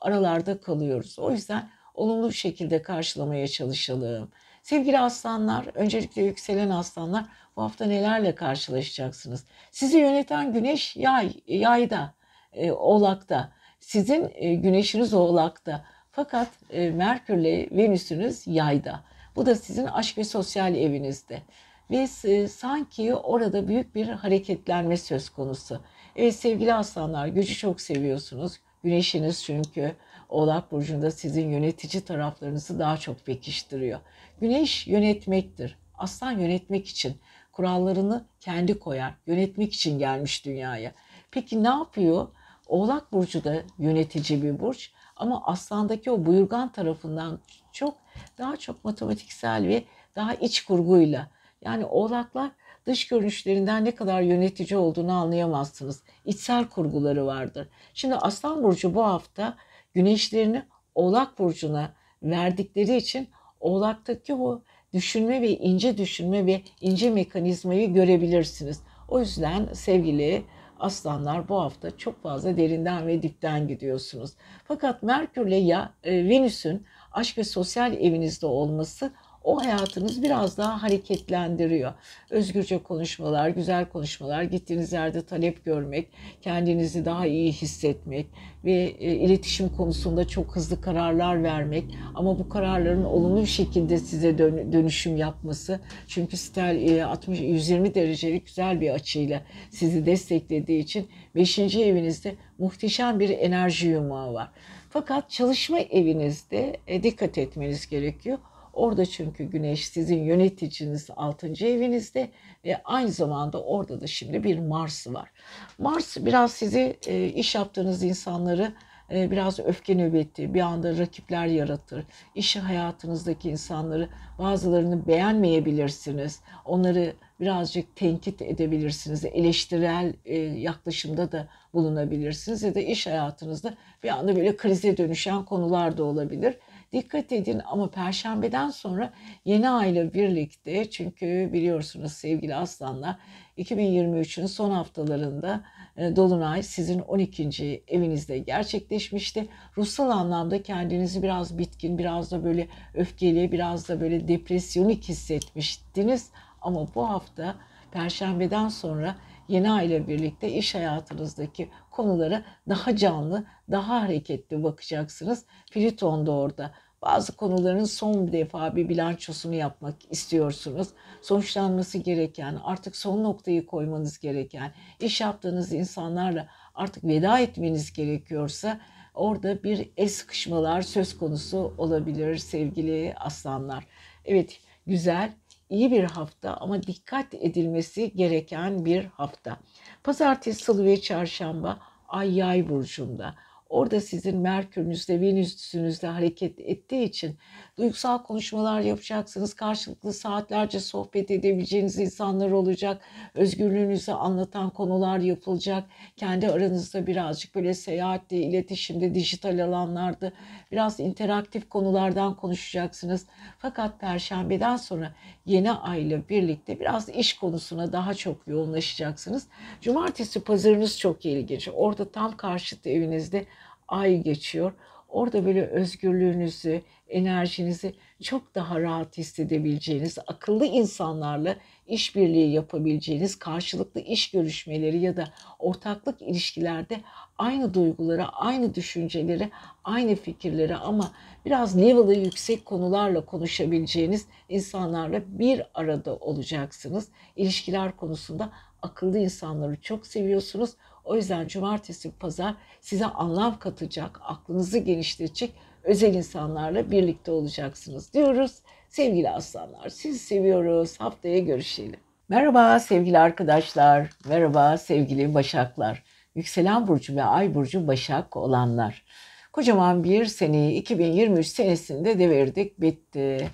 [0.00, 1.18] aralarda kalıyoruz.
[1.18, 4.30] O yüzden olumlu bir şekilde karşılamaya çalışalım.
[4.62, 7.24] Sevgili aslanlar, öncelikle yükselen aslanlar
[7.56, 9.44] bu hafta nelerle karşılaşacaksınız?
[9.70, 12.14] Sizi yöneten güneş yay, yayda,
[12.52, 13.52] e, oğlakta.
[13.80, 15.84] Sizin e, güneşiniz oğlakta.
[16.12, 19.00] Fakat e, Merkürle Venüs'ünüz yayda.
[19.36, 21.42] Bu da sizin aşk ve sosyal evinizde.
[21.90, 25.80] Ve e, sanki orada büyük bir hareketlenme söz konusu.
[26.16, 28.60] Evet sevgili aslanlar gücü çok seviyorsunuz.
[28.84, 29.96] Güneşiniz çünkü
[30.28, 34.00] Oğlak Burcu'nda sizin yönetici taraflarınızı daha çok pekiştiriyor.
[34.40, 35.78] Güneş yönetmektir.
[35.94, 37.16] Aslan yönetmek için
[37.52, 39.14] kurallarını kendi koyar.
[39.26, 40.92] Yönetmek için gelmiş dünyaya.
[41.30, 42.28] Peki ne yapıyor?
[42.66, 47.38] Oğlak Burcu da yönetici bir burç ama Aslan'daki o buyurgan tarafından
[47.72, 47.96] çok
[48.38, 49.84] daha çok matematiksel ve
[50.16, 51.30] daha iç kurguyla.
[51.62, 52.50] Yani oğlaklar
[52.86, 56.02] dış görünüşlerinden ne kadar yönetici olduğunu anlayamazsınız.
[56.24, 57.68] İçsel kurguları vardır.
[57.94, 59.56] Şimdi Aslan Burcu bu hafta
[59.94, 60.62] güneşlerini
[60.94, 61.92] Oğlak Burcu'na
[62.22, 63.28] verdikleri için
[63.60, 68.80] Oğlak'taki o düşünme ve ince düşünme ve ince mekanizmayı görebilirsiniz.
[69.08, 70.44] O yüzden sevgili
[70.80, 74.30] aslanlar bu hafta çok fazla derinden ve dipten gidiyorsunuz.
[74.64, 79.12] Fakat Merkürle ya e, Venüs'ün aşk ve sosyal evinizde olması
[79.44, 81.92] o hayatınız biraz daha hareketlendiriyor.
[82.30, 86.08] Özgürce konuşmalar, güzel konuşmalar, gittiğiniz yerde talep görmek,
[86.42, 88.26] kendinizi daha iyi hissetmek
[88.64, 94.38] ve e, iletişim konusunda çok hızlı kararlar vermek ama bu kararların olumlu bir şekilde size
[94.38, 95.80] dön, dönüşüm yapması.
[96.08, 101.58] Çünkü stel e, 60 120 derecelik güzel bir açıyla sizi desteklediği için 5.
[101.58, 104.50] evinizde muhteşem bir enerji yumağı var.
[104.90, 108.38] Fakat çalışma evinizde e, dikkat etmeniz gerekiyor.
[108.74, 111.66] Orada çünkü güneş sizin yöneticiniz 6.
[111.66, 112.30] evinizde
[112.64, 115.30] ve aynı zamanda orada da şimdi bir Mars var.
[115.78, 118.72] Mars biraz sizi e, iş yaptığınız insanları
[119.10, 122.04] e, biraz öfke nöbeti, bir anda rakipler yaratır.
[122.34, 124.08] İş hayatınızdaki insanları
[124.38, 126.40] bazılarını beğenmeyebilirsiniz.
[126.64, 129.24] Onları birazcık tenkit edebilirsiniz.
[129.24, 135.96] Eleştirel e, yaklaşımda da bulunabilirsiniz ya da iş hayatınızda bir anda böyle krize dönüşen konular
[135.98, 136.58] da olabilir.
[136.94, 139.12] Dikkat edin ama perşembeden sonra
[139.44, 143.16] yeni ayla birlikte çünkü biliyorsunuz sevgili aslanlar
[143.58, 145.64] 2023'ün son haftalarında
[145.96, 147.82] e, Dolunay sizin 12.
[147.88, 149.48] evinizde gerçekleşmişti.
[149.78, 156.30] Ruhsal anlamda kendinizi biraz bitkin, biraz da böyle öfkeli, biraz da böyle depresyonik hissetmiştiniz.
[156.60, 157.54] Ama bu hafta
[157.94, 159.16] Perşembeden sonra
[159.48, 165.44] yeni ay ile birlikte iş hayatınızdaki konulara daha canlı, daha hareketli bakacaksınız.
[165.72, 166.72] Plüton da orada.
[167.02, 170.88] Bazı konuların son bir defa bir bilançosunu yapmak istiyorsunuz.
[171.22, 178.80] Sonuçlanması gereken, artık son noktayı koymanız gereken, iş yaptığınız insanlarla artık veda etmeniz gerekiyorsa
[179.14, 183.86] orada bir el sıkışmalar söz konusu olabilir sevgili aslanlar.
[184.24, 185.32] Evet güzel,
[185.70, 189.56] iyi bir hafta ama dikkat edilmesi gereken bir hafta.
[190.04, 193.34] Pazartesi, salı ve çarşamba ay yay burcunda.
[193.68, 197.36] Orada sizin Merkür'ünüzde, Venüs'ünüzde hareket ettiği için
[197.78, 199.54] duygusal konuşmalar yapacaksınız.
[199.54, 203.02] Karşılıklı saatlerce sohbet edebileceğiniz insanlar olacak.
[203.34, 205.84] Özgürlüğünüzü anlatan konular yapılacak.
[206.16, 210.32] Kendi aranızda birazcık böyle seyahatte, iletişimde, dijital alanlarda
[210.72, 213.26] biraz interaktif konulardan konuşacaksınız.
[213.58, 215.14] Fakat Perşembeden sonra
[215.46, 219.46] yeni ayla birlikte biraz iş konusuna daha çok yoğunlaşacaksınız.
[219.80, 221.68] Cumartesi pazarınız çok ilginç.
[221.74, 223.46] Orada tam karşıt evinizde
[223.88, 224.72] ay geçiyor.
[225.08, 234.98] Orada böyle özgürlüğünüzü, enerjinizi çok daha rahat hissedebileceğiniz, akıllı insanlarla işbirliği yapabileceğiniz, karşılıklı iş görüşmeleri
[234.98, 237.00] ya da ortaklık ilişkilerde
[237.38, 239.50] aynı duyguları, aynı düşünceleri,
[239.84, 241.10] aynı fikirleri ama
[241.46, 247.08] biraz level'ı yüksek konularla konuşabileceğiniz insanlarla bir arada olacaksınız.
[247.36, 250.70] İlişkiler konusunda akıllı insanları çok seviyorsunuz.
[251.04, 258.58] O yüzden cumartesi, pazar size anlam katacak, aklınızı genişletecek özel insanlarla birlikte olacaksınız diyoruz.
[258.88, 261.00] Sevgili aslanlar sizi seviyoruz.
[261.00, 262.00] Haftaya görüşelim.
[262.28, 264.10] Merhaba sevgili arkadaşlar.
[264.28, 266.02] Merhaba sevgili başaklar.
[266.34, 269.04] Yükselen burcu ve ay burcu başak olanlar.
[269.52, 273.50] Kocaman bir seneyi 2023 senesinde devirdik bitti.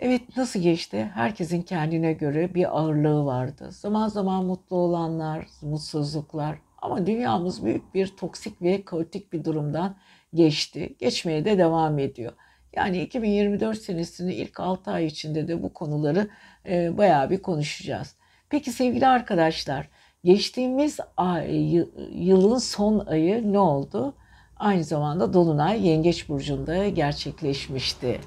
[0.00, 1.10] Evet nasıl geçti?
[1.14, 3.68] Herkesin kendine göre bir ağırlığı vardı.
[3.72, 9.96] Zaman zaman mutlu olanlar, mutsuzluklar, ama dünyamız büyük bir toksik ve kaotik bir durumdan
[10.34, 10.96] geçti.
[10.98, 12.32] Geçmeye de devam ediyor.
[12.76, 16.28] Yani 2024 senesinin ilk 6 ay içinde de bu konuları
[16.68, 18.14] e, bayağı bir konuşacağız.
[18.50, 19.88] Peki sevgili arkadaşlar,
[20.24, 21.74] geçtiğimiz ay,
[22.12, 24.14] yılın son ayı ne oldu?
[24.56, 28.20] Aynı zamanda Dolunay Yengeç Burcu'nda gerçekleşmişti.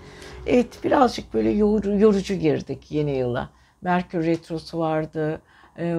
[0.48, 1.50] Evet birazcık böyle
[1.98, 3.50] yorucu girdik yeni yıla.
[3.82, 5.42] Merkür Retrosu vardı,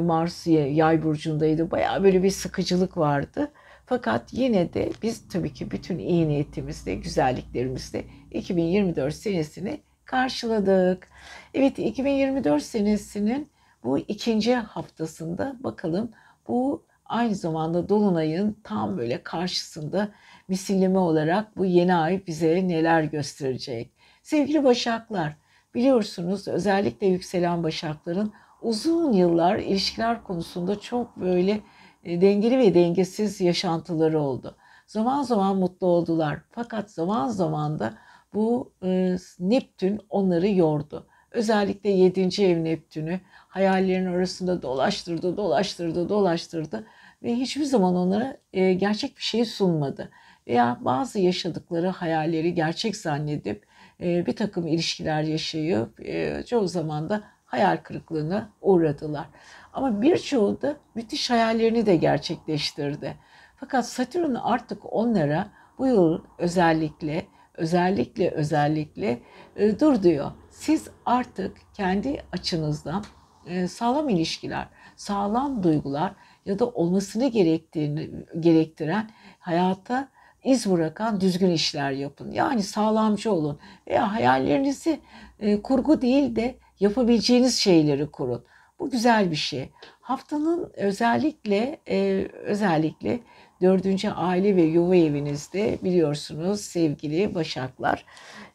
[0.02, 1.70] Mars yay burcundaydı.
[1.70, 3.52] Bayağı böyle bir sıkıcılık vardı.
[3.87, 11.08] Fakat yine de biz tabii ki bütün iyi niyetimizle, güzelliklerimizle 2024 senesini karşıladık.
[11.54, 13.48] Evet 2024 senesinin
[13.85, 16.11] bu ikinci haftasında bakalım
[16.48, 20.08] bu aynı zamanda Dolunay'ın tam böyle karşısında
[20.48, 23.90] misilleme olarak bu yeni ay bize neler gösterecek.
[24.22, 25.37] Sevgili Başaklar
[25.74, 28.32] biliyorsunuz özellikle yükselen Başakların
[28.62, 31.61] uzun yıllar ilişkiler konusunda çok böyle
[32.05, 34.57] e, dengeli ve dengesiz yaşantıları oldu.
[34.87, 37.94] Zaman zaman mutlu oldular fakat zaman zaman da
[38.35, 41.07] bu e, Neptün onları yordu.
[41.31, 42.42] Özellikle 7.
[42.42, 46.87] ev Neptün'ü hayallerin arasında dolaştırdı, dolaştırdı, dolaştırdı
[47.22, 50.11] ve hiçbir zaman onlara e, gerçek bir şey sunmadı.
[50.46, 53.66] Veya bazı yaşadıkları hayalleri gerçek zannedip
[54.01, 59.27] e, bir takım ilişkiler yaşayıp e, çoğu zaman da hayal kırıklığına uğradılar.
[59.73, 63.17] Ama birçoğu da müthiş hayallerini de gerçekleştirdi.
[63.57, 69.23] Fakat Satürn artık onlara bu yıl özellikle özellikle özellikle
[69.57, 70.31] e, dur diyor.
[70.51, 73.05] Siz artık kendi açınızdan
[73.47, 76.15] e, sağlam ilişkiler, sağlam duygular
[76.47, 78.11] ya da olmasını gerektiğini
[78.41, 80.09] gerektiren hayata
[80.45, 82.31] iz bırakan düzgün işler yapın.
[82.31, 85.01] Yani sağlamcı olun veya hayallerinizi
[85.41, 88.45] e, kurgu değil de yapabileceğiniz şeyleri kurun.
[88.79, 89.68] Bu güzel bir şey.
[90.01, 93.21] Haftanın özellikle e, özellikle
[93.61, 98.05] dördüncü aile ve yuva evinizde biliyorsunuz sevgili Başaklar.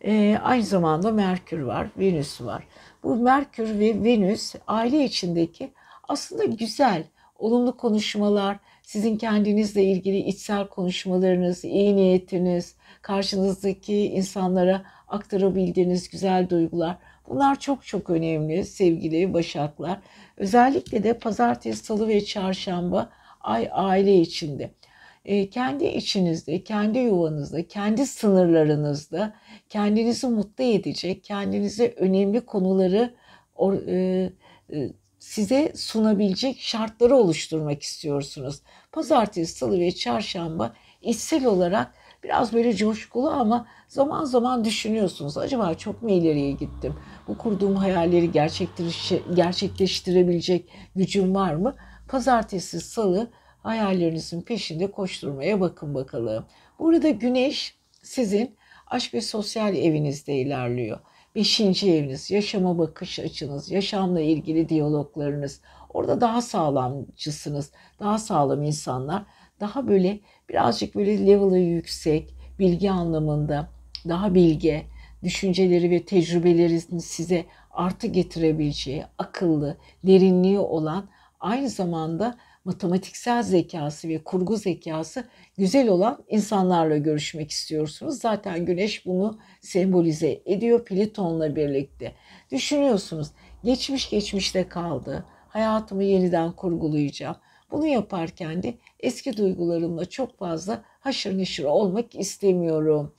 [0.05, 2.63] E, aynı zamanda Merkür var, Venüs var.
[3.03, 5.73] Bu Merkür ve Venüs aile içindeki
[6.07, 7.03] aslında güzel,
[7.39, 16.97] olumlu konuşmalar, sizin kendinizle ilgili içsel konuşmalarınız, iyi niyetiniz, karşınızdaki insanlara aktarabildiğiniz güzel duygular.
[17.29, 19.99] Bunlar çok çok önemli sevgili Başaklar.
[20.37, 23.09] Özellikle de pazartesi, salı ve çarşamba
[23.41, 24.71] ay aile içinde.
[25.25, 29.33] E, kendi içinizde, kendi yuvanızda, kendi sınırlarınızda
[29.69, 33.13] kendinizi mutlu edecek, kendinize önemli konuları
[33.55, 34.29] or, e,
[34.73, 38.61] e, size sunabilecek şartları oluşturmak istiyorsunuz.
[38.91, 41.93] Pazartesi, salı ve çarşamba içsel olarak
[42.27, 45.37] biraz böyle coşkulu ama zaman zaman düşünüyorsunuz.
[45.37, 46.95] Acaba çok mu ileriye gittim?
[47.27, 48.31] Bu kurduğum hayalleri
[49.35, 51.75] gerçekleştirebilecek gücüm var mı?
[52.07, 53.31] Pazartesi, salı
[53.63, 56.45] hayallerinizin peşinde koşturmaya bakın bakalım.
[56.79, 58.55] Burada güneş sizin
[58.87, 60.99] aşk ve sosyal evinizde ilerliyor.
[61.35, 65.61] Beşinci eviniz, yaşama bakış açınız, yaşamla ilgili diyaloglarınız.
[65.89, 69.25] Orada daha sağlamcısınız, daha sağlam insanlar.
[69.59, 73.69] Daha böyle birazcık böyle level'ı yüksek, bilgi anlamında
[74.07, 74.85] daha bilge,
[75.23, 84.57] düşünceleri ve tecrübelerini size artı getirebileceği, akıllı, derinliği olan, aynı zamanda matematiksel zekası ve kurgu
[84.57, 88.19] zekası güzel olan insanlarla görüşmek istiyorsunuz.
[88.19, 92.13] Zaten güneş bunu sembolize ediyor Plüton'la birlikte.
[92.51, 93.27] Düşünüyorsunuz
[93.63, 95.25] geçmiş geçmişte kaldı.
[95.47, 97.35] Hayatımı yeniden kurgulayacağım.
[97.71, 103.13] Bunu yaparken de eski duygularımla çok fazla haşır neşir olmak istemiyorum.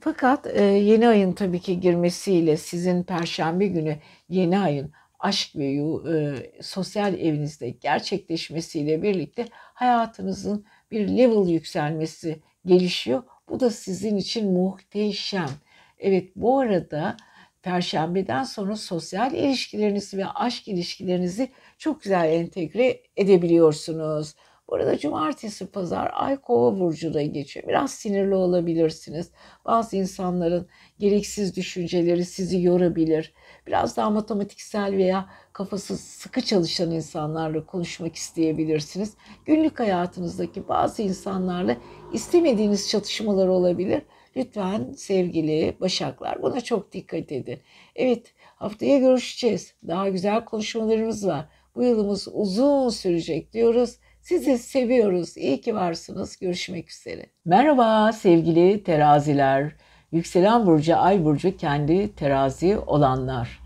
[0.00, 5.66] Fakat e, yeni ayın tabii ki girmesiyle sizin perşembe günü yeni ayın aşk ve
[6.12, 13.22] e, sosyal evinizde gerçekleşmesiyle birlikte hayatınızın bir level yükselmesi gelişiyor.
[13.48, 15.50] Bu da sizin için muhteşem.
[15.98, 17.16] Evet bu arada
[17.64, 24.34] Perşembeden sonra sosyal ilişkilerinizi ve aşk ilişkilerinizi çok güzel entegre edebiliyorsunuz.
[24.68, 27.68] Bu arada cumartesi pazar ay kova burcuna geçiyor.
[27.68, 29.30] Biraz sinirli olabilirsiniz.
[29.64, 33.34] Bazı insanların gereksiz düşünceleri sizi yorabilir.
[33.66, 39.14] Biraz daha matematiksel veya kafası sıkı çalışan insanlarla konuşmak isteyebilirsiniz.
[39.44, 41.76] Günlük hayatınızdaki bazı insanlarla
[42.12, 44.02] istemediğiniz çatışmalar olabilir.
[44.36, 47.58] Lütfen sevgili Başaklar buna çok dikkat edin.
[47.96, 49.74] Evet haftaya görüşeceğiz.
[49.88, 51.44] Daha güzel konuşmalarımız var.
[51.74, 53.98] Bu yılımız uzun sürecek diyoruz.
[54.20, 55.36] Sizi seviyoruz.
[55.36, 56.36] İyi ki varsınız.
[56.36, 57.26] Görüşmek üzere.
[57.44, 59.72] Merhaba sevgili teraziler.
[60.12, 63.60] Yükselen burcu, ay burcu kendi terazi olanlar.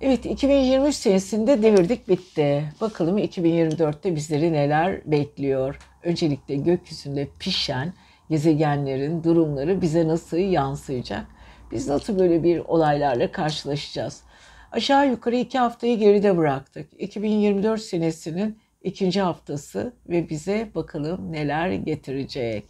[0.00, 2.64] Evet 2023 senesinde devirdik bitti.
[2.80, 5.78] Bakalım 2024'te bizleri neler bekliyor.
[6.02, 7.92] Öncelikle gökyüzünde pişen
[8.30, 11.26] gezegenlerin durumları bize nasıl yansıyacak?
[11.72, 14.22] Biz nasıl böyle bir olaylarla karşılaşacağız?
[14.72, 16.88] Aşağı yukarı iki haftayı geride bıraktık.
[16.98, 22.64] 2024 senesinin ikinci haftası ve bize bakalım neler getirecek.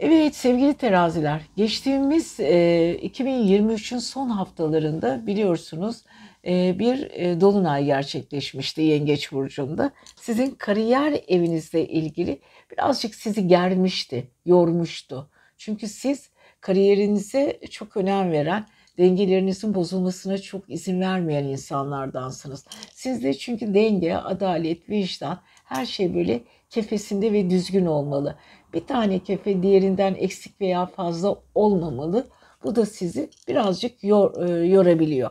[0.00, 6.04] Evet sevgili teraziler, geçtiğimiz e, 2023'ün son haftalarında biliyorsunuz
[6.44, 9.90] bir e, dolunay gerçekleşmişti Yengeç Burcu'nda.
[10.16, 15.30] Sizin kariyer evinizle ilgili birazcık sizi germişti, yormuştu.
[15.56, 18.66] Çünkü siz kariyerinize çok önem veren,
[18.98, 22.66] dengelerinizin bozulmasına çok izin vermeyen insanlardansınız.
[22.92, 28.38] Sizde çünkü denge, adalet, vicdan her şey böyle kefesinde ve düzgün olmalı.
[28.74, 32.26] Bir tane kefe diğerinden eksik veya fazla olmamalı.
[32.64, 35.30] Bu da sizi birazcık yor, e, yorabiliyor.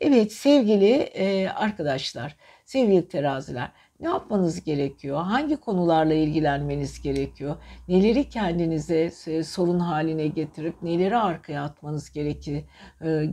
[0.00, 5.22] Evet sevgili e, arkadaşlar, sevgili teraziler ne yapmanız gerekiyor?
[5.22, 7.56] Hangi konularla ilgilenmeniz gerekiyor?
[7.88, 12.64] Neleri kendinize e, sorun haline getirip neleri arkaya atmanız gerekir,
[13.04, 13.24] e,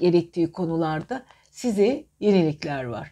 [0.00, 3.10] gerektiği konularda size yenilikler var.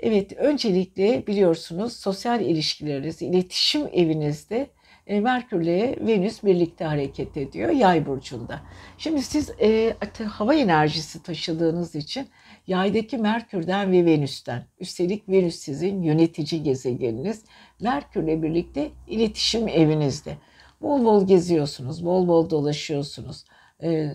[0.00, 4.70] Evet, öncelikle biliyorsunuz sosyal ilişkileriniz, iletişim evinizde
[5.06, 8.60] e, Merkürle Venüs birlikte hareket ediyor Yay burcunda.
[8.98, 9.96] Şimdi siz e,
[10.28, 12.28] hava enerjisi taşıdığınız için
[12.66, 14.64] Yaydaki Merkür'den ve Venüs'ten.
[14.80, 17.44] Üstelik Venüs sizin yönetici gezegeniniz.
[17.80, 20.36] Merkür'le birlikte iletişim evinizde.
[20.80, 23.44] Bol bol geziyorsunuz, bol bol dolaşıyorsunuz.
[23.82, 24.12] Ee,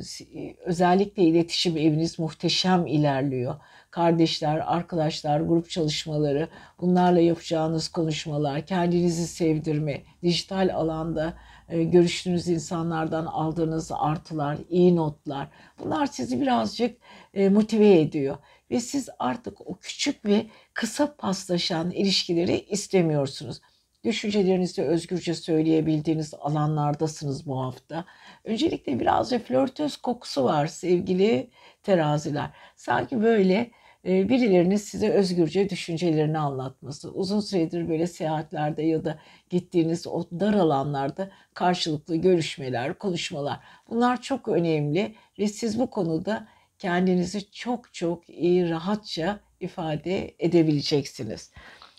[0.66, 3.56] özellikle iletişim eviniz muhteşem ilerliyor.
[3.92, 6.48] Kardeşler, arkadaşlar, grup çalışmaları,
[6.82, 11.34] bunlarla yapacağınız konuşmalar, kendinizi sevdirme, dijital alanda
[11.70, 15.48] e, görüştüğünüz insanlardan aldığınız artılar, iyi notlar
[15.80, 16.98] bunlar sizi birazcık
[17.34, 18.38] e, motive ediyor.
[18.72, 23.62] ve siz artık o küçük ve kısa paslaşan ilişkileri istemiyorsunuz.
[24.04, 28.06] Düşüncelerinizi özgürce söyleyebildiğiniz alanlardasınız bu hafta.
[28.44, 31.50] Öncelikle birazcık flörtöz kokusu var sevgili
[31.84, 32.50] teraziler.
[32.76, 33.72] Sanki böyle
[34.06, 41.30] birilerinin size özgürce düşüncelerini anlatması, uzun süredir böyle seyahatlerde ya da gittiğiniz o dar alanlarda
[41.54, 46.48] karşılıklı görüşmeler, konuşmalar bunlar çok önemli ve siz bu konuda
[46.80, 51.52] kendinizi çok çok iyi, rahatça ifade edebileceksiniz.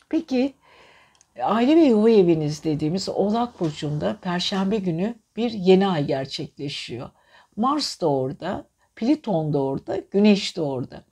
[0.09, 0.55] Peki
[1.43, 7.11] aile ve yuva eviniz dediğimiz Oğlak Burcu'nda Perşembe günü bir yeni ay gerçekleşiyor.
[7.57, 11.05] Mars da orada, Plüton da orada, Güneş de orada.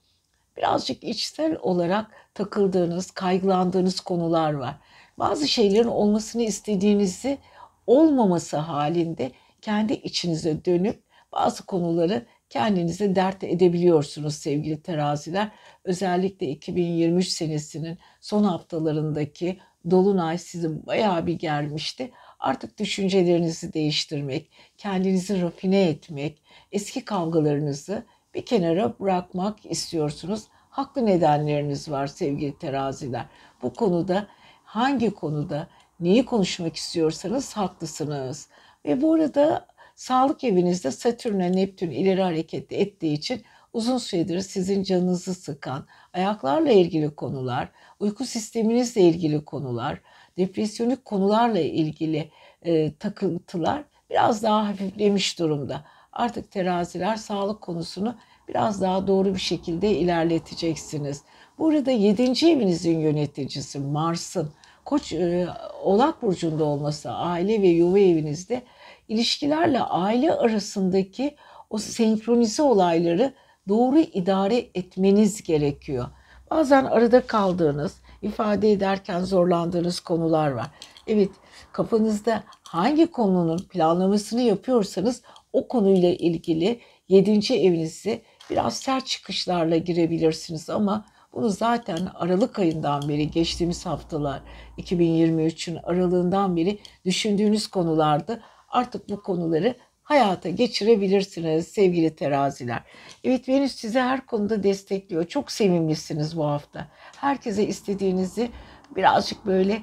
[0.57, 4.77] Birazcık içsel olarak takıldığınız, kaygılandığınız konular var.
[5.19, 7.39] Bazı şeylerin olmasını istediğinizi
[7.87, 9.33] olmaması halinde
[9.63, 15.51] kendi içinize dönüp bazı konuları kendinize dert edebiliyorsunuz sevgili teraziler.
[15.85, 19.59] Özellikle 2023 senesinin son haftalarındaki
[19.91, 22.11] dolunay sizi bayağı bir gelmişti.
[22.41, 26.43] Artık düşüncelerinizi değiştirmek, kendinizi rafine etmek,
[26.73, 28.05] eski kavgalarınızı
[28.35, 30.45] bir kenara bırakmak istiyorsunuz.
[30.71, 33.27] Haklı nedenleriniz var sevgili teraziler.
[33.63, 34.27] Bu konuda
[34.65, 35.69] hangi konuda
[36.01, 38.49] neyi konuşmak istiyorsanız haklısınız.
[38.85, 45.35] Ve bu arada sağlık evinizde Satürn'e Neptün ileri hareket ettiği için uzun süredir sizin canınızı
[45.35, 47.69] sıkan ayaklarla ilgili konular,
[48.01, 50.01] uyku sisteminizle ilgili konular,
[50.39, 52.31] depresyonik konularla ilgili
[52.63, 55.85] e, takıntılar biraz daha hafiflemiş durumda.
[56.13, 58.15] Artık teraziler sağlık konusunu
[58.49, 61.23] biraz daha doğru bir şekilde ilerleteceksiniz.
[61.59, 62.23] Burada 7.
[62.23, 64.51] evinizin yöneticisi Mars'ın
[64.85, 65.49] Koç e,
[65.83, 68.63] Oğlak burcunda olması aile ve yuva evinizde
[69.09, 71.37] ilişkilerle aile arasındaki
[71.71, 73.35] o senkronize olayları
[73.69, 76.07] doğru idare etmeniz gerekiyor.
[76.51, 80.67] Bazen arada kaldığınız, ifade ederken zorlandığınız konular var.
[81.07, 81.31] Evet,
[81.73, 87.55] kafanızda hangi konunun planlamasını yapıyorsanız o konuyla ilgili 7.
[87.55, 94.43] evinizi biraz sert çıkışlarla girebilirsiniz ama bunu zaten Aralık ayından beri geçtiğimiz haftalar
[94.79, 102.83] 2023'ün aralığından beri düşündüğünüz konularda artık bu konuları hayata geçirebilirsiniz sevgili teraziler.
[103.25, 105.25] Evet Venüs sizi her konuda destekliyor.
[105.25, 106.89] Çok sevimlisiniz bu hafta.
[107.17, 108.51] Herkese istediğinizi
[108.97, 109.83] birazcık böyle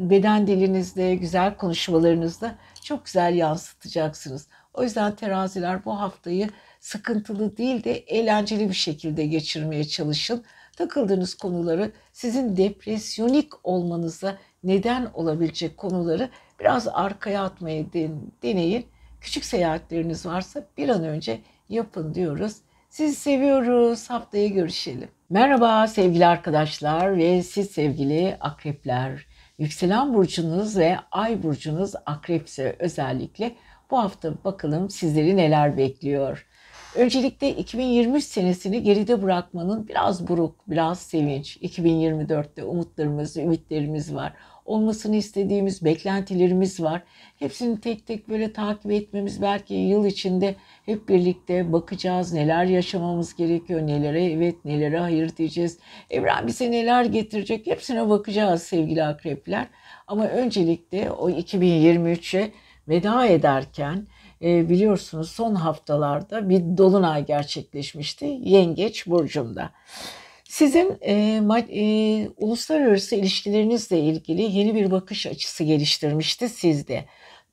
[0.00, 4.48] beden dilinizde, güzel konuşmalarınızda çok güzel yansıtacaksınız.
[4.74, 10.44] O yüzden teraziler bu haftayı sıkıntılı değil de eğlenceli bir şekilde geçirmeye çalışın.
[10.76, 16.30] Takıldığınız konuları sizin depresyonik olmanıza neden olabilecek konuları
[16.60, 17.86] biraz arkaya atmayı
[18.42, 18.86] deneyin.
[19.20, 22.56] Küçük seyahatleriniz varsa bir an önce yapın diyoruz.
[22.90, 24.10] Sizi seviyoruz.
[24.10, 25.08] Haftaya görüşelim.
[25.30, 29.26] Merhaba sevgili arkadaşlar ve siz sevgili akrepler.
[29.58, 33.54] Yükselen burcunuz ve ay burcunuz akrepse özellikle
[33.90, 36.46] bu hafta bakalım sizleri neler bekliyor.
[36.94, 41.56] Öncelikle 2023 senesini geride bırakmanın biraz buruk, biraz sevinç.
[41.56, 44.32] 2024'te umutlarımız, ümitlerimiz var.
[44.66, 47.02] Olmasını istediğimiz beklentilerimiz var.
[47.38, 50.54] Hepsini tek tek böyle takip etmemiz belki yıl içinde
[50.86, 52.32] hep birlikte bakacağız.
[52.32, 55.78] Neler yaşamamız gerekiyor, nelere evet, nelere hayır diyeceğiz.
[56.10, 59.66] Evren bize neler getirecek hepsine bakacağız sevgili akrepler.
[60.06, 62.50] Ama öncelikle o 2023'e
[62.88, 64.06] veda ederken
[64.42, 69.70] e, biliyorsunuz son haftalarda bir dolunay gerçekleşmişti Yengeç burcunda.
[70.48, 71.12] Sizin e,
[71.70, 77.04] e, uluslararası ilişkilerinizle ilgili yeni bir bakış açısı geliştirmişti sizde.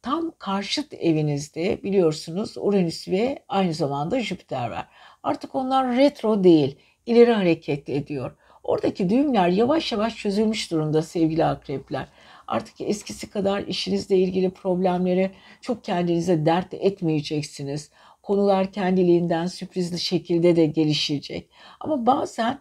[0.02, 4.88] Tam karşıt evinizde biliyorsunuz Uranüs ve aynı zamanda Jüpiter var.
[5.24, 8.32] Artık onlar retro değil, ileri hareket ediyor.
[8.64, 12.08] Oradaki düğümler yavaş yavaş çözülmüş durumda sevgili akrepler.
[12.48, 15.32] Artık eskisi kadar işinizle ilgili problemleri
[15.62, 17.92] çok kendinize dert etmeyeceksiniz.
[18.24, 21.50] Konular kendiliğinden sürprizli şekilde de gelişecek.
[21.80, 22.60] Ama bazen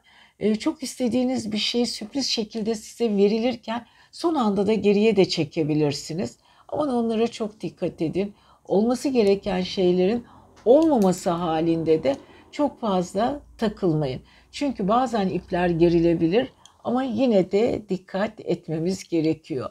[0.58, 6.36] çok istediğiniz bir şey sürpriz şekilde size verilirken son anda da geriye de çekebilirsiniz.
[6.68, 8.34] Ama onlara çok dikkat edin.
[8.64, 10.24] Olması gereken şeylerin
[10.64, 12.16] olmaması halinde de
[12.52, 14.22] çok fazla takılmayın.
[14.52, 16.52] Çünkü bazen ipler gerilebilir
[16.84, 19.70] ama yine de dikkat etmemiz gerekiyor.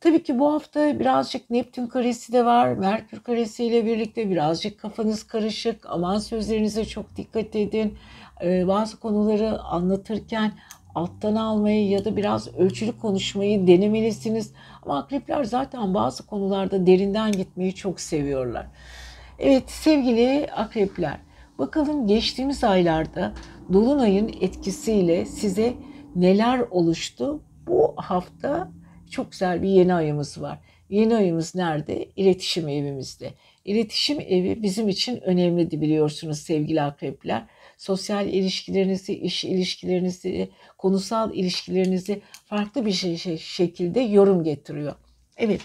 [0.00, 2.74] Tabii ki bu hafta birazcık Neptün karesi de var.
[2.74, 5.86] Merkür karesi ile birlikte birazcık kafanız karışık.
[5.86, 7.98] Aman sözlerinize çok dikkat edin.
[8.42, 10.52] Ee, bazı konuları anlatırken
[10.94, 14.52] alttan almayı ya da biraz ölçülü konuşmayı denemelisiniz.
[14.82, 18.66] Ama akrepler zaten bazı konularda derinden gitmeyi çok seviyorlar.
[19.38, 21.18] Evet sevgili akrepler
[21.58, 23.32] Bakalım geçtiğimiz aylarda
[23.72, 25.74] Dolunay'ın etkisiyle size
[26.16, 27.40] neler oluştu?
[27.66, 28.70] Bu hafta
[29.10, 30.58] çok güzel bir yeni ayımız var.
[30.92, 32.08] Yeni ayımız nerede?
[32.16, 33.30] İletişim evimizde.
[33.64, 37.42] İletişim evi bizim için önemliydi biliyorsunuz sevgili akrepler.
[37.78, 44.94] Sosyal ilişkilerinizi, iş ilişkilerinizi, konusal ilişkilerinizi farklı bir şey, şey, şekilde yorum getiriyor.
[45.36, 45.60] Evet,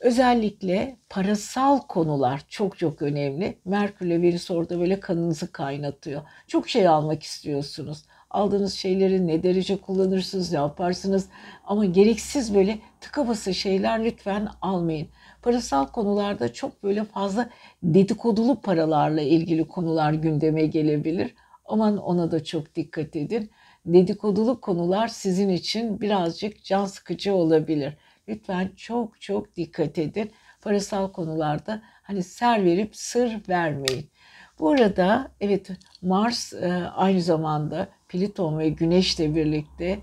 [0.00, 3.58] özellikle parasal konular çok çok önemli.
[3.64, 6.22] Merkürle Venüs orada böyle kanınızı kaynatıyor.
[6.48, 11.28] Çok şey almak istiyorsunuz aldığınız şeyleri ne derece kullanırsınız, ne yaparsınız.
[11.64, 15.08] Ama gereksiz böyle tıka basa şeyler lütfen almayın.
[15.42, 17.50] Parasal konularda çok böyle fazla
[17.82, 21.34] dedikodulu paralarla ilgili konular gündeme gelebilir.
[21.64, 23.50] Aman ona da çok dikkat edin.
[23.86, 27.96] Dedikodulu konular sizin için birazcık can sıkıcı olabilir.
[28.28, 30.30] Lütfen çok çok dikkat edin.
[30.62, 34.10] Parasal konularda hani ser verip sır vermeyin.
[34.58, 35.70] Bu arada evet
[36.02, 39.98] Mars e, aynı zamanda Plüton ve Güneş'le birlikte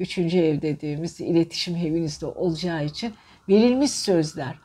[0.00, 3.14] üçüncü ev dediğimiz iletişim evinizde olacağı için
[3.48, 4.58] verilmiş sözler,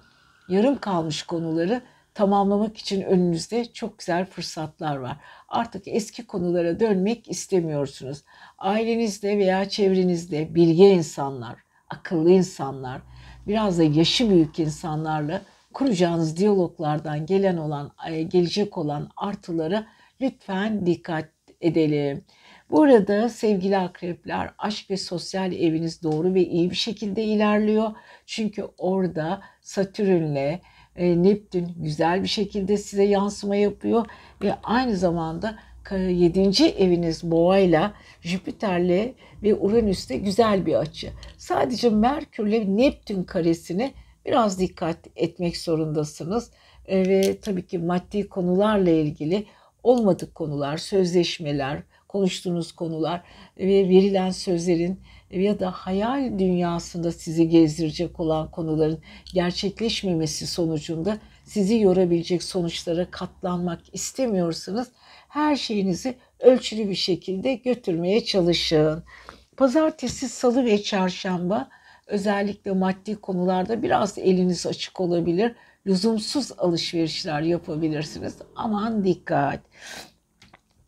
[0.49, 1.81] yarım kalmış konuları
[2.13, 5.17] tamamlamak için önünüzde çok güzel fırsatlar var.
[5.49, 8.23] Artık eski konulara dönmek istemiyorsunuz.
[8.57, 11.55] Ailenizde veya çevrenizde bilge insanlar,
[11.89, 13.01] akıllı insanlar,
[13.47, 15.41] biraz da yaşı büyük insanlarla
[15.73, 19.87] kuracağınız diyaloglardan gelen olan, e, gelecek olan artılara
[20.21, 21.29] lütfen dikkat
[21.61, 22.25] edelim.
[22.71, 27.91] Burada sevgili akrepler aşk ve sosyal eviniz doğru ve iyi bir şekilde ilerliyor.
[28.25, 30.59] Çünkü orada Satürn'le
[30.95, 34.05] e, Neptün güzel bir şekilde size yansıma yapıyor
[34.43, 35.59] ve aynı zamanda
[35.91, 36.39] 7.
[36.65, 39.13] eviniz boğayla Jüpiter'le
[39.43, 41.11] ve Uranüs'te güzel bir açı.
[41.37, 43.93] Sadece Merkür'le Neptün karesini
[44.25, 46.51] biraz dikkat etmek zorundasınız.
[46.87, 49.45] E, ve tabii ki maddi konularla ilgili
[49.83, 53.21] olmadık konular, sözleşmeler, konuştuğunuz konular
[53.57, 54.99] ve verilen sözlerin
[55.31, 58.99] ya da hayal dünyasında sizi gezdirecek olan konuların
[59.33, 64.91] gerçekleşmemesi sonucunda sizi yorabilecek sonuçlara katlanmak istemiyorsanız
[65.29, 69.03] her şeyinizi ölçülü bir şekilde götürmeye çalışın.
[69.57, 71.69] Pazartesi, salı ve çarşamba
[72.07, 75.55] özellikle maddi konularda biraz eliniz açık olabilir.
[75.87, 78.35] Lüzumsuz alışverişler yapabilirsiniz.
[78.55, 79.59] Aman dikkat.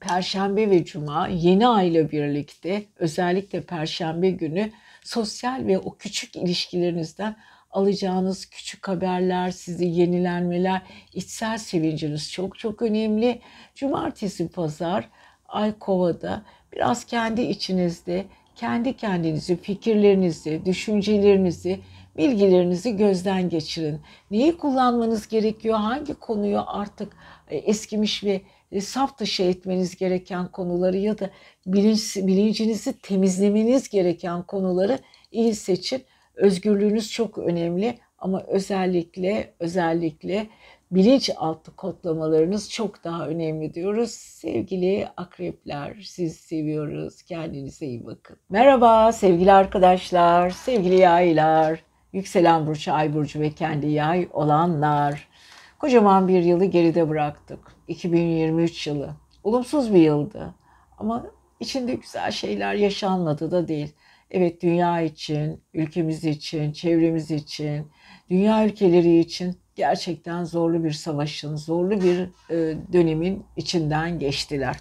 [0.08, 4.72] Perşembe ve Cuma yeni ayla birlikte özellikle Perşembe günü
[5.04, 7.36] sosyal ve o küçük ilişkilerinizden
[7.72, 10.82] alacağınız küçük haberler, sizi yenilenmeler,
[11.14, 13.41] içsel sevinciniz çok çok önemli.
[13.76, 15.10] Cumartesi, pazar,
[15.47, 16.41] ay kovada
[16.74, 18.26] biraz kendi içinizde
[18.56, 21.80] kendi kendinizi, fikirlerinizi, düşüncelerinizi,
[22.18, 24.01] bilgilerinizi gözden geçirin.
[24.32, 25.78] Neyi kullanmanız gerekiyor?
[25.78, 27.14] Hangi konuyu artık
[27.47, 28.41] e, eskimiş ve
[28.74, 31.30] e, saf dışı etmeniz gereken konuları ya da
[31.65, 34.99] bilinç, bilincinizi temizlemeniz gereken konuları
[35.32, 36.03] iyi seçin.
[36.36, 40.47] Özgürlüğünüz çok önemli ama özellikle özellikle
[40.91, 44.11] bilinçaltı kodlamalarınız çok daha önemli diyoruz.
[44.11, 47.21] Sevgili akrepler, siz seviyoruz.
[47.21, 48.38] Kendinize iyi bakın.
[48.49, 55.28] Merhaba sevgili arkadaşlar, sevgili yaylar, yükselen burcu, ay burcu ve kendi yay olanlar.
[55.84, 57.59] Kocaman bir yılı geride bıraktık.
[57.88, 59.15] 2023 yılı.
[59.43, 60.55] Olumsuz bir yıldı.
[60.97, 61.25] Ama
[61.59, 63.93] içinde güzel şeyler yaşanmadı da değil.
[64.31, 67.88] Evet dünya için, ülkemiz için, çevremiz için,
[68.29, 72.19] dünya ülkeleri için gerçekten zorlu bir savaşın, zorlu bir
[72.49, 74.75] e, dönemin içinden geçtiler.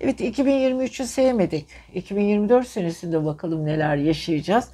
[0.00, 1.66] Evet 2023'ü sevmedik.
[1.94, 4.68] 2024 senesinde bakalım neler yaşayacağız.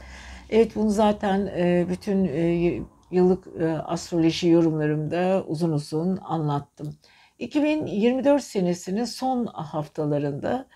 [0.51, 2.81] Evet bunu zaten e, bütün e,
[3.11, 3.47] yıllık
[3.85, 6.97] astroloji yorumlarımda uzun uzun anlattım.
[7.39, 10.67] 2024 senesinin son haftalarında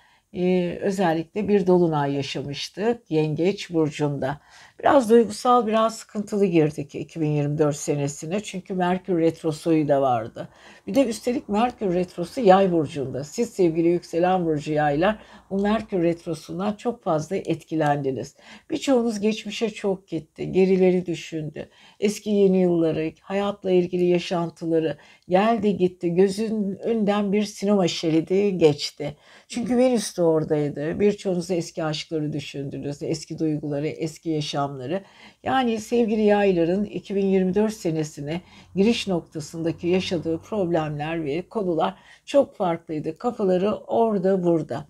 [0.81, 4.41] özellikle bir dolunay yaşamıştık Yengeç Burcu'nda.
[4.81, 8.41] Biraz duygusal, biraz sıkıntılı girdik 2024 senesine.
[8.43, 10.49] Çünkü Merkür Retrosu'yu da vardı.
[10.87, 13.25] Bir de üstelik Merkür Retrosu yay burcunda.
[13.25, 15.19] Siz sevgili yükselen burcu yaylar
[15.51, 18.37] bu Merkür Retrosu'ndan çok fazla etkilendiniz.
[18.71, 20.53] Birçoğunuz geçmişe çok gitti.
[20.53, 21.69] Gerileri düşündü.
[22.01, 24.97] Eski yeni yılları, hayatla ilgili yaşantıları
[25.29, 26.15] geldi gitti.
[26.15, 29.17] Gözün önden bir sinema şeridi geçti.
[29.49, 31.01] Çünkü Venüs de oradaydı.
[31.01, 33.03] Birçoğunuz eski aşkları düşündünüz.
[33.03, 35.03] Eski duyguları, eski yaşam rakamları
[35.43, 38.41] yani sevgili yayların 2024 senesine
[38.75, 41.95] giriş noktasındaki yaşadığı problemler ve konular
[42.25, 43.19] çok farklıydı.
[43.19, 44.87] Kafaları orada burada.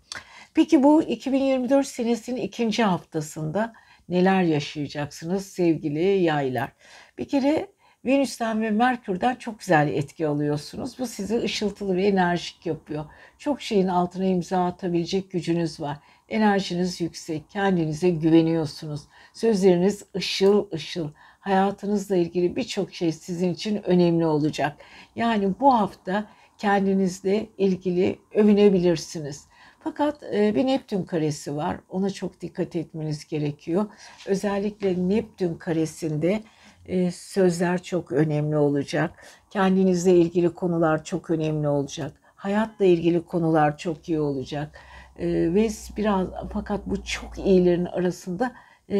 [0.54, 3.72] Peki bu 2024 senesinin ikinci haftasında
[4.08, 6.72] neler yaşayacaksınız sevgili yaylar?
[7.18, 7.66] Bir kere
[8.04, 10.98] Venüs'ten ve Merkür'den çok güzel etki alıyorsunuz.
[10.98, 13.04] Bu sizi ışıltılı ve enerjik yapıyor.
[13.38, 15.96] Çok şeyin altına imza atabilecek gücünüz var.
[16.30, 19.00] Enerjiniz yüksek, kendinize güveniyorsunuz.
[19.32, 21.08] Sözleriniz ışıl ışıl.
[21.40, 24.76] Hayatınızla ilgili birçok şey sizin için önemli olacak.
[25.16, 26.26] Yani bu hafta
[26.58, 29.46] kendinizle ilgili övünebilirsiniz.
[29.84, 31.76] Fakat e, bir Neptün karesi var.
[31.88, 33.86] Ona çok dikkat etmeniz gerekiyor.
[34.26, 36.42] Özellikle Neptün karesinde
[36.86, 39.24] e, sözler çok önemli olacak.
[39.50, 42.12] Kendinizle ilgili konular çok önemli olacak.
[42.36, 44.80] Hayatla ilgili konular çok iyi olacak.
[45.20, 48.52] E, ve biraz fakat bu çok iyilerin arasında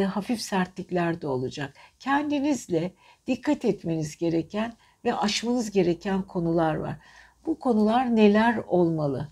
[0.09, 1.75] hafif sertlikler de olacak.
[1.99, 2.95] Kendinizle
[3.27, 6.97] dikkat etmeniz gereken ve aşmanız gereken konular var.
[7.47, 9.29] Bu konular neler olmalı?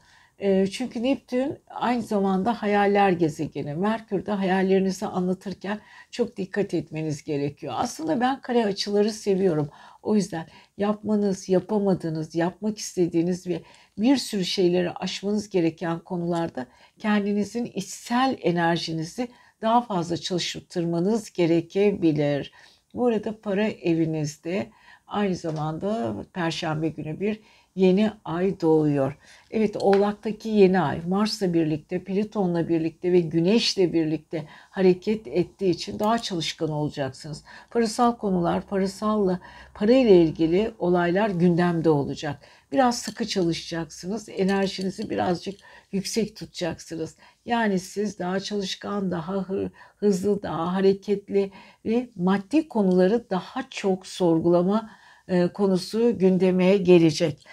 [0.71, 3.75] Çünkü Neptün aynı zamanda hayaller gezegeni.
[3.75, 5.81] Merkür de hayallerinizi anlatırken
[6.11, 7.75] çok dikkat etmeniz gerekiyor.
[7.77, 9.71] Aslında ben kare açıları seviyorum.
[10.03, 13.63] O yüzden yapmanız, yapamadığınız, yapmak istediğiniz ve
[13.99, 16.67] bir sürü şeyleri aşmanız gereken konularda
[16.99, 19.29] kendinizin içsel enerjinizi
[19.63, 22.53] daha fazla çalıştırmanız gerekebilir.
[22.95, 24.71] Bu arada para evinizde
[25.07, 27.41] aynı zamanda perşembe günü bir
[27.79, 29.19] yeni ay doğuyor.
[29.51, 36.19] Evet Oğlak'taki yeni ay Mars'la birlikte, Plüton'la birlikte ve Güneş'le birlikte hareket ettiği için daha
[36.19, 37.45] çalışkan olacaksınız.
[37.71, 39.41] Parasal konular, parasalla,
[39.75, 42.41] parayla ilgili olaylar gündemde olacak.
[42.73, 44.29] Biraz sıkı çalışacaksınız.
[44.29, 45.61] Enerjinizi birazcık
[45.93, 47.17] yüksek tutacaksınız.
[47.45, 49.47] Yani siz daha çalışkan, daha
[49.97, 51.53] hızlı, daha hareketli
[51.85, 54.91] ve maddi konuları daha çok sorgulama
[55.55, 57.47] konusu gündeme gelecek.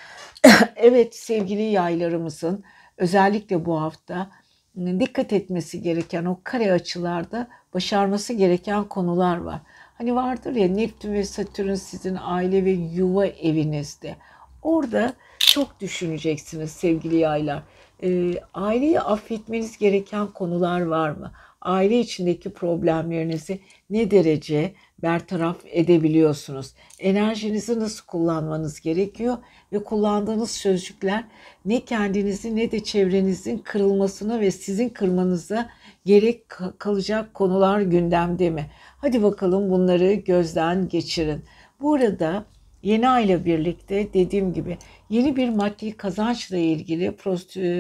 [0.76, 2.64] evet sevgili yaylarımızın
[2.98, 4.30] özellikle bu hafta
[4.78, 9.62] dikkat etmesi gereken o kare açılarda başarması gereken konular var.
[9.98, 14.16] Hani vardır ya Neptün ve Satürn sizin aile ve yuva evinizde.
[14.62, 17.64] Orada çok düşüneceksiniz sevgili yaylar.
[18.04, 21.32] E, aileyi affetmeniz gereken konular var mı?
[21.66, 23.60] Aile içindeki problemlerinizi
[23.90, 26.74] ne derece bertaraf edebiliyorsunuz.
[27.00, 29.38] Enerjinizi nasıl kullanmanız gerekiyor
[29.74, 31.24] ve kullandığınız sözcükler
[31.66, 35.70] ne kendinizi ne de çevrenizin kırılmasına ve sizin kırmanıza
[36.06, 38.72] gerek kalacak konular gündemde mi?
[38.98, 41.44] Hadi bakalım bunları gözden geçirin.
[41.82, 42.46] Bu arada
[42.84, 44.78] yeni ayla birlikte dediğim gibi
[45.10, 47.16] yeni bir maddi kazançla ilgili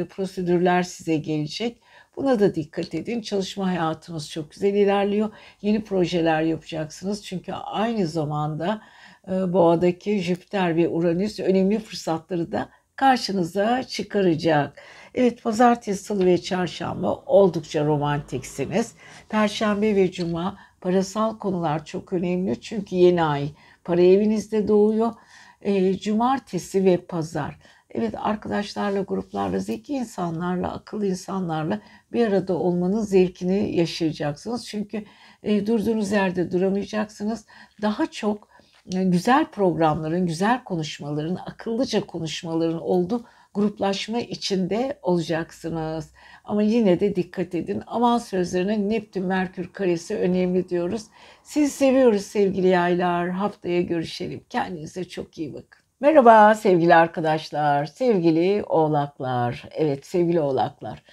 [0.05, 1.77] prosedürler size gelecek.
[2.18, 3.22] Buna da dikkat edin.
[3.22, 5.30] Çalışma hayatınız çok güzel ilerliyor.
[5.61, 7.26] Yeni projeler yapacaksınız.
[7.26, 8.82] Çünkü aynı zamanda
[9.28, 14.82] e, boğadaki Jüpiter ve Uranüs önemli fırsatları da karşınıza çıkaracak.
[15.16, 18.93] Evet pazartesi, salı ve çarşamba oldukça romantiksiniz.
[19.30, 22.61] Perşembe ve cuma parasal konular çok önemli.
[22.61, 23.49] Çünkü yeni ay
[23.84, 25.13] para evinizde doğuyor.
[25.61, 27.57] E, cumartesi ve pazar
[27.97, 31.81] Evet arkadaşlarla, gruplarla, zeki insanlarla, akıllı insanlarla
[32.13, 34.67] bir arada olmanın zevkini yaşayacaksınız.
[34.67, 35.05] Çünkü
[35.43, 37.45] e, durduğunuz yerde duramayacaksınız.
[37.81, 38.47] Daha çok
[38.95, 46.11] e, güzel programların, güzel konuşmaların, akıllıca konuşmaların olduğu gruplaşma içinde olacaksınız.
[46.43, 47.83] Ama yine de dikkat edin.
[47.87, 51.03] Aman sözlerine Neptün Merkür karesi önemli diyoruz.
[51.43, 53.29] Sizi seviyoruz sevgili yaylar.
[53.29, 54.43] Haftaya görüşelim.
[54.49, 55.84] Kendinize çok iyi bakın.
[56.06, 59.66] Merhaba sevgili arkadaşlar, sevgili oğlaklar.
[59.72, 61.03] Evet sevgili oğlaklar.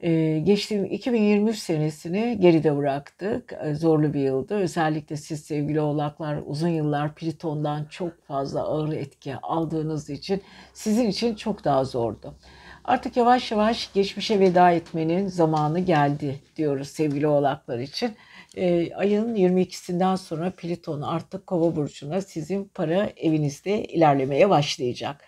[0.00, 3.52] Ee, geçtiğim 2023 senesini geride bıraktık.
[3.52, 4.54] Ee, zorlu bir yıldı.
[4.54, 11.34] Özellikle siz sevgili oğlaklar uzun yıllar Plüton'dan çok fazla ağır etki aldığınız için sizin için
[11.34, 12.34] çok daha zordu.
[12.84, 18.16] Artık yavaş yavaş geçmişe veda etmenin zamanı geldi diyoruz sevgili oğlaklar için
[18.56, 25.24] e, ayın 22'sinden sonra Plüton artık kova burcuna sizin para evinizde ilerlemeye başlayacak.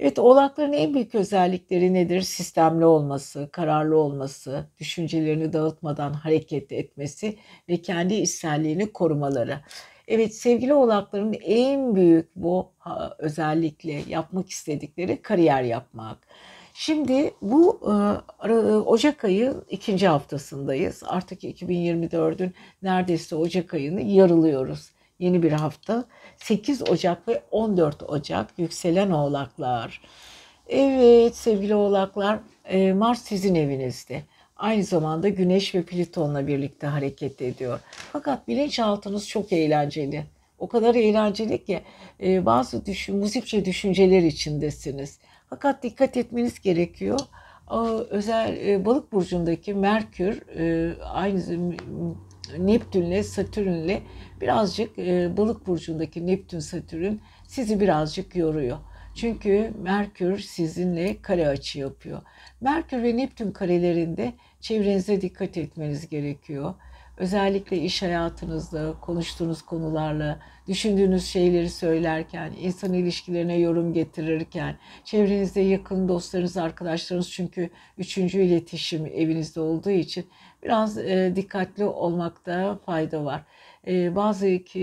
[0.00, 2.20] Evet oğlakların en büyük özellikleri nedir?
[2.20, 9.60] Sistemli olması, kararlı olması, düşüncelerini dağıtmadan hareket etmesi ve kendi içselliğini korumaları.
[10.08, 12.72] Evet sevgili oğlakların en büyük bu
[13.18, 16.18] özellikle yapmak istedikleri kariyer yapmak.
[16.74, 17.80] Şimdi bu
[18.44, 21.02] e, Ocak ayı ikinci haftasındayız.
[21.06, 24.90] Artık 2024'ün neredeyse Ocak ayını yarılıyoruz.
[25.18, 26.04] Yeni bir hafta.
[26.36, 30.00] 8 Ocak ve 14 Ocak yükselen oğlaklar.
[30.68, 34.22] Evet sevgili oğlaklar e, Mars sizin evinizde.
[34.56, 37.80] Aynı zamanda Güneş ve Plüton'la birlikte hareket ediyor.
[38.12, 40.24] Fakat bilinçaltınız çok eğlenceli.
[40.58, 41.80] O kadar eğlenceli ki
[42.22, 45.18] e, bazı düşün, muzipçe düşünceler içindesiniz.
[45.50, 47.18] Fakat dikkat etmeniz gerekiyor.
[48.10, 51.76] Özel e, balık burcundaki Merkür e, aynı
[52.58, 54.00] Neptünle Satürn'le
[54.40, 57.14] birazcık e, balık burcundaki Neptün Satürn
[57.46, 58.78] sizi birazcık yoruyor.
[59.14, 62.22] Çünkü Merkür sizinle kare açı yapıyor.
[62.60, 66.74] Merkür ve Neptün karelerinde çevrenize dikkat etmeniz gerekiyor.
[67.20, 76.56] Özellikle iş hayatınızda, konuştuğunuz konularla, düşündüğünüz şeyleri söylerken, insan ilişkilerine yorum getirirken, çevrenizde yakın dostlarınız,
[76.56, 80.26] arkadaşlarınız çünkü üçüncü iletişim evinizde olduğu için
[80.62, 83.42] biraz e, dikkatli olmakta fayda var.
[83.86, 84.80] E, bazı ki,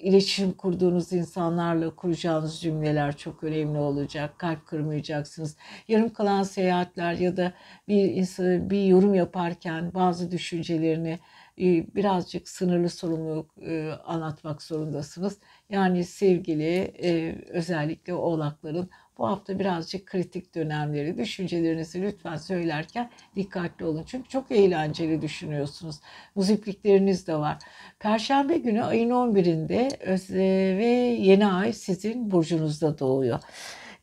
[0.00, 4.38] iletişim kurduğunuz insanlarla kuracağınız cümleler çok önemli olacak.
[4.38, 5.56] Kalp kırmayacaksınız.
[5.88, 7.52] Yarım kalan seyahatler ya da
[7.88, 11.18] bir insan bir yorum yaparken bazı düşüncelerini e,
[11.94, 15.38] birazcık sınırlı sorumluluk e, anlatmak zorundasınız.
[15.70, 24.04] Yani sevgili e, özellikle oğlakların bu hafta birazcık kritik dönemleri, düşüncelerinizi lütfen söylerken dikkatli olun.
[24.06, 25.96] Çünkü çok eğlenceli düşünüyorsunuz.
[26.34, 27.58] Muziplikleriniz de var.
[28.00, 30.86] Perşembe günü ayın 11'inde ve
[31.20, 33.40] yeni ay sizin burcunuzda doğuyor.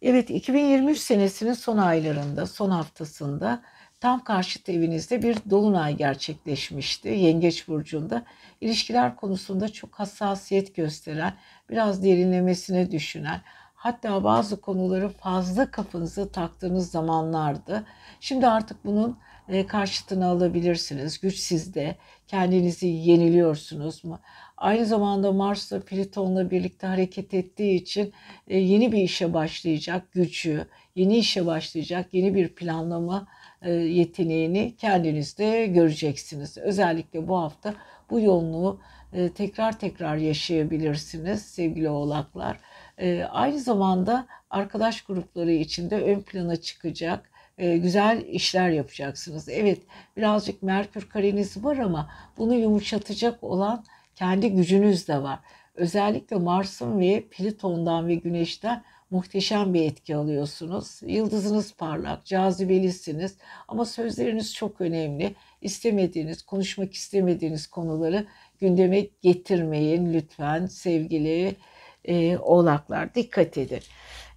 [0.02, 3.64] Evet 2023 senesinin son aylarında, son haftasında
[4.04, 7.08] tam karşıt evinizde bir dolunay gerçekleşmişti.
[7.08, 8.26] Yengeç burcunda
[8.62, 11.34] ilişkiler konusunda çok hassasiyet gösteren,
[11.70, 13.42] biraz derinlemesine düşünen,
[13.76, 17.86] hatta bazı konuları fazla kafanıza taktığınız zamanlardı.
[18.20, 19.18] Şimdi artık bunun
[19.50, 21.20] e, karşıtını alabilirsiniz.
[21.20, 21.96] Güç sizde.
[22.28, 24.20] Kendinizi yeniliyorsunuz mu?
[24.58, 28.14] Aynı zamanda Mars'la Plüton'la birlikte hareket ettiği için
[28.48, 33.28] e, yeni bir işe başlayacak gücü, yeni işe başlayacak yeni bir planlama
[33.72, 36.58] yeteneğini kendinizde göreceksiniz.
[36.58, 37.74] Özellikle bu hafta
[38.10, 38.80] bu yoğunluğu
[39.14, 42.60] e, tekrar tekrar yaşayabilirsiniz sevgili oğlaklar.
[42.98, 49.50] E, aynı zamanda arkadaş grupları içinde ön plana çıkacak güzel işler yapacaksınız.
[49.50, 49.82] Evet
[50.18, 53.86] birazcık Merkür kareniz var ama bunu yumuşatacak olan
[54.16, 55.40] kendi gücünüz de var.
[55.76, 58.84] Özellikle Mars'ın ve Plüton'dan ve Güneş'ten
[59.14, 61.00] muhteşem bir etki alıyorsunuz.
[61.06, 63.38] Yıldızınız parlak, cazibelisiniz
[63.68, 65.36] ama sözleriniz çok önemli.
[65.62, 68.28] İstemediğiniz, konuşmak istemediğiniz konuları
[68.60, 71.56] gündeme getirmeyin lütfen sevgili
[72.06, 73.16] e, oğlaklar.
[73.16, 73.82] Dikkat edin.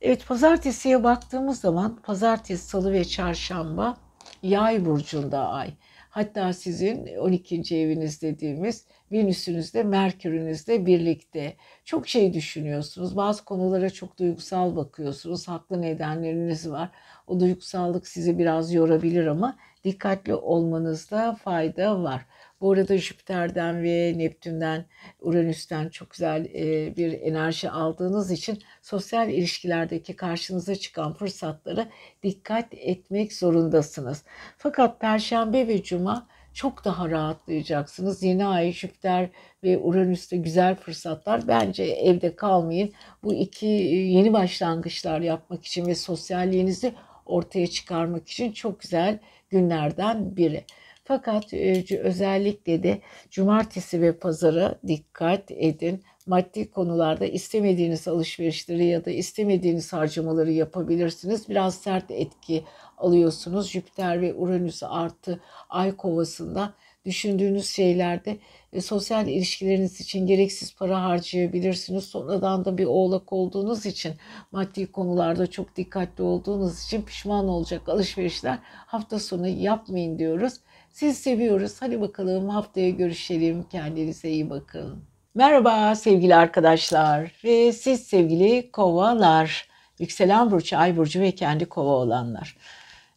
[0.00, 3.96] Evet pazartesiye baktığımız zaman pazartesi, salı ve çarşamba
[4.42, 5.70] yay burcunda ay.
[6.16, 7.76] Hatta sizin 12.
[7.76, 11.56] eviniz dediğimiz Venüs'ünüzde, Merkür'ünüzde birlikte.
[11.84, 13.16] Çok şey düşünüyorsunuz.
[13.16, 15.48] Bazı konulara çok duygusal bakıyorsunuz.
[15.48, 16.90] Haklı nedenleriniz var.
[17.26, 22.26] O duygusallık sizi biraz yorabilir ama dikkatli olmanızda fayda var.
[22.60, 24.84] Bu arada Jüpiter'den ve Neptün'den,
[25.20, 31.88] Uranüs'ten çok güzel e, bir enerji aldığınız için sosyal ilişkilerdeki karşınıza çıkan fırsatlara
[32.22, 34.24] dikkat etmek zorundasınız.
[34.58, 38.22] Fakat Perşembe ve Cuma çok daha rahatlayacaksınız.
[38.22, 39.28] Yeni ay Jüpiter
[39.64, 41.48] ve Uranüs'te güzel fırsatlar.
[41.48, 42.92] Bence evde kalmayın.
[43.22, 46.94] Bu iki yeni başlangıçlar yapmak için ve sosyalliğinizi
[47.26, 49.18] ortaya çıkarmak için çok güzel
[49.50, 50.64] günlerden biri.
[51.08, 53.00] Fakat e, özellikle de
[53.30, 56.02] cumartesi ve pazara dikkat edin.
[56.26, 61.48] Maddi konularda istemediğiniz alışverişleri ya da istemediğiniz harcamaları yapabilirsiniz.
[61.48, 62.64] Biraz sert etki
[62.98, 63.70] alıyorsunuz.
[63.70, 68.38] Jüpiter ve Uranüs artı ay kovasında düşündüğünüz şeylerde
[68.72, 72.04] e, sosyal ilişkileriniz için gereksiz para harcayabilirsiniz.
[72.04, 74.12] Sonradan da bir oğlak olduğunuz için
[74.52, 80.60] maddi konularda çok dikkatli olduğunuz için pişman olacak alışverişler hafta sonu yapmayın diyoruz.
[80.96, 81.72] Siz seviyoruz.
[81.80, 83.62] Hadi bakalım haftaya görüşelim.
[83.62, 85.04] Kendinize iyi bakın.
[85.34, 89.68] Merhaba sevgili arkadaşlar ve siz sevgili kovalar.
[89.98, 92.56] Yükselen burcu, ay burcu ve kendi kova olanlar.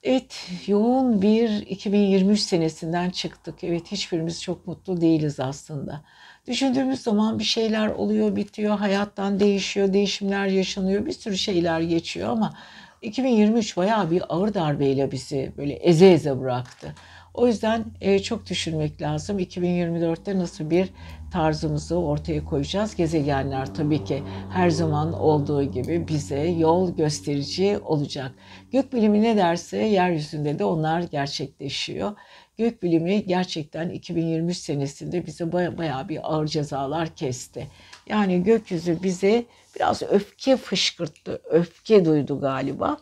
[0.04, 3.64] Evet, yoğun bir 2023 senesinden çıktık.
[3.64, 6.02] Evet, hiçbirimiz çok mutlu değiliz aslında.
[6.48, 12.54] Düşündüğümüz zaman bir şeyler oluyor, bitiyor, hayattan değişiyor, değişimler yaşanıyor, bir sürü şeyler geçiyor ama
[13.02, 16.96] 2023 bayağı bir ağır darbeyle bizi böyle eze eze bıraktı.
[17.34, 19.40] O yüzden e, çok düşünmek lazım.
[19.40, 20.90] 2024'te nasıl bir
[21.32, 22.96] tarzımızı ortaya koyacağız.
[22.96, 28.32] Gezegenler tabii ki her zaman olduğu gibi bize yol gösterici olacak.
[28.72, 32.12] Gökbilimi ne derse yeryüzünde de onlar gerçekleşiyor.
[32.58, 37.68] Gökbilimi gerçekten 2023 senesinde bize baya, bayağı bir ağır cezalar kesti.
[38.10, 42.98] Yani gökyüzü bize biraz öfke fışkırttı, öfke duydu galiba.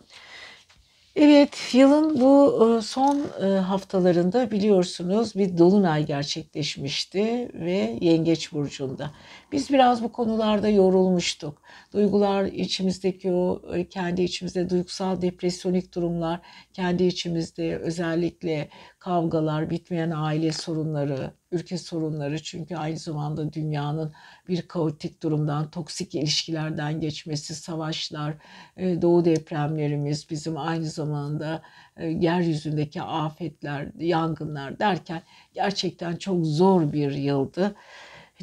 [1.17, 9.11] Evet, yılın bu e, son e, haftalarında biliyorsunuz bir dolunay gerçekleşmişti ve Yengeç burcunda.
[9.51, 11.61] Biz biraz bu konularda yorulmuştuk.
[11.93, 16.39] Duygular içimizdeki o e, kendi içimizde duygusal depresyonik durumlar,
[16.73, 18.69] kendi içimizde özellikle
[18.99, 24.13] kavgalar, bitmeyen aile sorunları, ülke sorunları çünkü aynı zamanda dünyanın
[24.47, 28.33] bir kaotik durumdan, toksik ilişkilerden geçmesi, savaşlar,
[28.77, 31.61] e, doğu depremlerimiz, bizim aynı zamanda
[31.97, 35.21] e, yeryüzündeki afetler, yangınlar derken
[35.53, 37.75] gerçekten çok zor bir yıldı.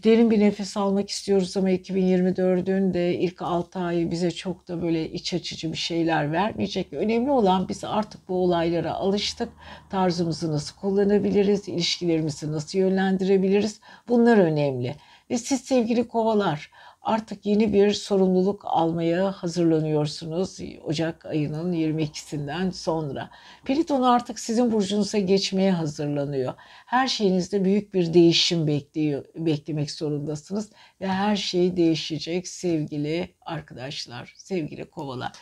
[0.03, 5.11] Derin bir nefes almak istiyoruz ama 2024'ün de ilk 6 ayı bize çok da böyle
[5.11, 6.93] iç açıcı bir şeyler vermeyecek.
[6.93, 9.49] Önemli olan biz artık bu olaylara alıştık.
[9.91, 14.95] Tarzımızı nasıl kullanabiliriz, ilişkilerimizi nasıl yönlendirebiliriz bunlar önemli.
[15.31, 16.71] Ve siz sevgili kovalar
[17.05, 23.31] artık yeni bir sorumluluk almaya hazırlanıyorsunuz Ocak ayının 22'sinden sonra.
[23.65, 26.55] Plüton artık sizin burcunuza geçmeye hazırlanıyor.
[26.87, 34.85] Her şeyinizde büyük bir değişim bekliyor, beklemek zorundasınız ve her şey değişecek sevgili arkadaşlar, sevgili
[34.85, 35.33] kovalar.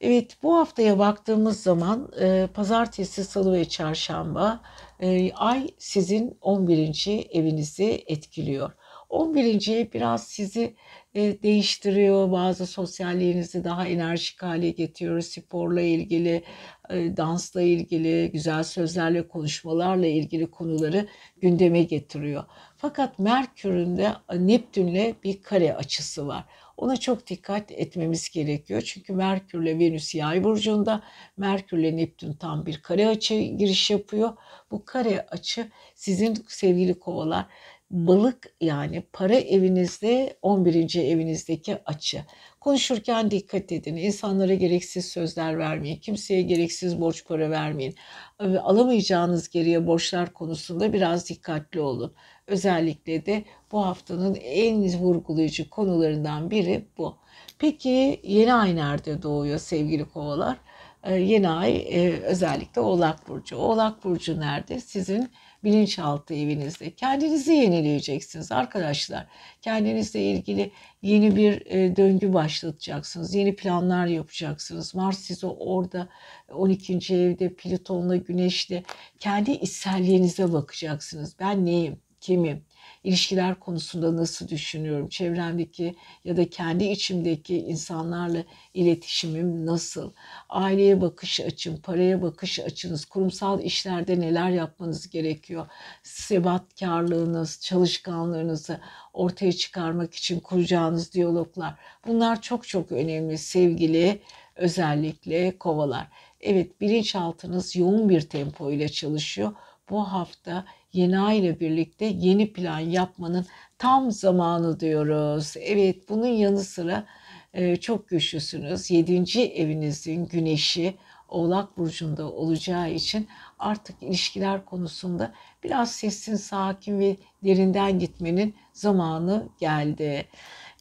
[0.00, 4.60] Evet bu haftaya baktığımız zaman e, pazartesi, salı ve çarşamba
[5.00, 7.28] e, ay sizin 11.
[7.32, 8.72] evinizi etkiliyor.
[9.12, 9.68] 11.
[9.68, 10.74] ev biraz sizi
[11.14, 12.32] e, değiştiriyor.
[12.32, 15.20] Bazı sosyalliğinizi daha enerjik hale getiriyor.
[15.20, 16.42] Sporla ilgili,
[16.90, 21.06] e, dansla ilgili, güzel sözlerle, konuşmalarla ilgili konuları
[21.40, 22.44] gündeme getiriyor.
[22.76, 26.44] Fakat Merkür'ün de Neptün'le bir kare açısı var.
[26.76, 28.82] Ona çok dikkat etmemiz gerekiyor.
[28.82, 31.02] Çünkü Merkür ile Venüs yay burcunda,
[31.36, 34.32] Merkür ile Neptün tam bir kare açı giriş yapıyor.
[34.70, 37.46] Bu kare açı sizin sevgili kovalar
[37.92, 40.94] balık yani para evinizde 11.
[40.94, 42.24] evinizdeki açı.
[42.60, 43.96] Konuşurken dikkat edin.
[43.96, 45.96] İnsanlara gereksiz sözler vermeyin.
[45.96, 47.94] Kimseye gereksiz borç para vermeyin.
[48.38, 52.14] Alamayacağınız geriye borçlar konusunda biraz dikkatli olun.
[52.46, 57.16] Özellikle de bu haftanın en vurgulayıcı konularından biri bu.
[57.58, 60.56] Peki yeni ay nerede doğuyor sevgili kovalar?
[61.04, 63.56] Ee, yeni ay e, özellikle Oğlak Burcu.
[63.56, 64.80] Oğlak Burcu nerede?
[64.80, 65.30] Sizin
[65.64, 66.90] bilinçaltı evinizde.
[66.90, 69.26] Kendinizi yenileyeceksiniz arkadaşlar.
[69.62, 70.70] Kendinizle ilgili
[71.02, 73.34] yeni bir e, döngü başlatacaksınız.
[73.34, 74.94] Yeni planlar yapacaksınız.
[74.94, 76.08] Mars sizi orada
[76.52, 77.14] 12.
[77.14, 78.82] evde Plüton'la Güneş'le
[79.18, 81.36] kendi içselliğinize bakacaksınız.
[81.40, 82.00] Ben neyim?
[82.20, 82.64] Kimim?
[83.04, 85.08] İlişkiler konusunda nasıl düşünüyorum?
[85.08, 85.94] Çevremdeki
[86.24, 88.44] ya da kendi içimdeki insanlarla
[88.74, 90.12] iletişimim nasıl?
[90.48, 95.66] Aileye bakış açım, paraya bakış açınız, kurumsal işlerde neler yapmanız gerekiyor?
[96.02, 98.80] Sebatkarlığınız, çalışkanlığınızı
[99.12, 101.74] ortaya çıkarmak için kuracağınız diyaloglar.
[102.06, 104.20] Bunlar çok çok önemli sevgili
[104.56, 106.06] özellikle kovalar.
[106.40, 109.52] Evet bilinçaltınız yoğun bir tempo ile çalışıyor.
[109.90, 113.46] Bu hafta yeni ay ile birlikte yeni plan yapmanın
[113.78, 115.54] tam zamanı diyoruz.
[115.60, 117.06] Evet bunun yanı sıra
[117.54, 118.90] e, çok güçlüsünüz.
[118.90, 120.94] Yedinci evinizin güneşi
[121.28, 123.28] Oğlak Burcu'nda olacağı için
[123.58, 125.32] artık ilişkiler konusunda
[125.64, 130.26] biraz sessin, sakin ve derinden gitmenin zamanı geldi.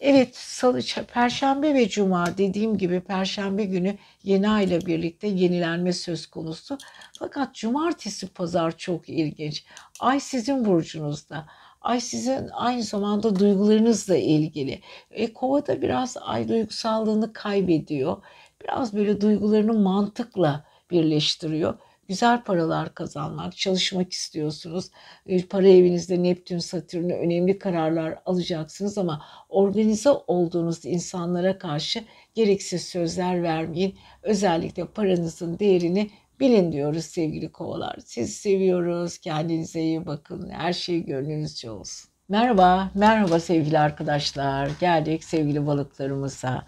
[0.01, 0.79] Evet salı,
[1.13, 6.77] perşembe ve cuma dediğim gibi perşembe günü yeni ay ile birlikte yenilenme söz konusu.
[7.19, 9.65] Fakat cumartesi pazar çok ilginç.
[9.99, 11.45] Ay sizin burcunuzda.
[11.81, 14.81] Ay sizin aynı zamanda duygularınızla ilgili.
[15.11, 18.17] E, kovada biraz ay duygusallığını kaybediyor.
[18.63, 21.77] Biraz böyle duygularını mantıkla birleştiriyor
[22.11, 24.89] güzel paralar kazanmak, çalışmak istiyorsunuz.
[25.25, 32.03] E, para evinizde Neptün, Satürn'e önemli kararlar alacaksınız ama organize olduğunuz insanlara karşı
[32.35, 33.97] gereksiz sözler vermeyin.
[34.23, 36.09] Özellikle paranızın değerini
[36.39, 37.95] bilin diyoruz sevgili kovalar.
[38.05, 39.17] Sizi seviyoruz.
[39.17, 40.49] Kendinize iyi bakın.
[40.49, 42.11] Her şey gönlünüzce olsun.
[42.29, 44.69] Merhaba, merhaba sevgili arkadaşlar.
[44.79, 46.65] Geldik sevgili balıklarımıza.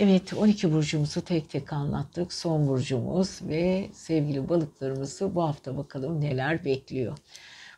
[0.00, 2.32] Evet 12 burcumuzu tek tek anlattık.
[2.32, 7.18] Son burcumuz ve sevgili balıklarımızı bu hafta bakalım neler bekliyor.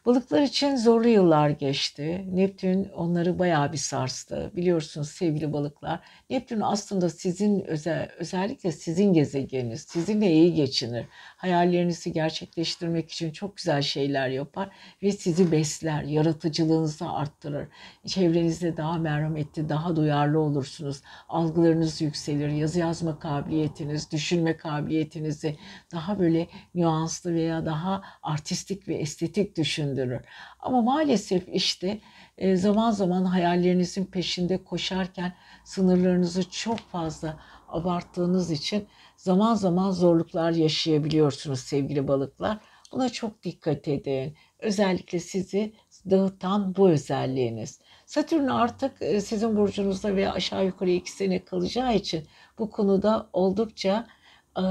[0.06, 2.24] Balıklar için zorlu yıllar geçti.
[2.32, 4.50] Neptün onları bayağı bir sarstı.
[4.56, 6.00] Biliyorsunuz sevgili balıklar.
[6.30, 9.80] Neptün aslında sizin özel, özellikle sizin gezegeniniz.
[9.80, 11.06] Sizinle iyi geçinir.
[11.40, 14.68] Hayallerinizi gerçekleştirmek için çok güzel şeyler yapar
[15.02, 16.02] ve sizi besler.
[16.02, 17.68] Yaratıcılığınızı arttırır.
[18.06, 21.02] Çevrenizde daha merhametli, daha duyarlı olursunuz.
[21.28, 22.48] Algılarınız yükselir.
[22.48, 25.56] Yazı yazma kabiliyetiniz, düşünme kabiliyetinizi
[25.92, 30.20] daha böyle nüanslı veya daha artistik ve estetik düşün düşündürür.
[30.60, 32.00] Ama maalesef işte
[32.38, 35.34] e, zaman zaman hayallerinizin peşinde koşarken
[35.64, 37.36] sınırlarınızı çok fazla
[37.68, 38.86] abarttığınız için
[39.20, 42.58] zaman zaman zorluklar yaşayabiliyorsunuz sevgili balıklar.
[42.92, 44.36] Buna çok dikkat edin.
[44.58, 45.72] Özellikle sizi
[46.10, 47.80] dağıtan bu özelliğiniz.
[48.06, 52.26] Satürn artık e, sizin burcunuzda veya aşağı yukarı iki sene kalacağı için
[52.58, 54.06] bu konuda oldukça
[54.56, 54.62] e,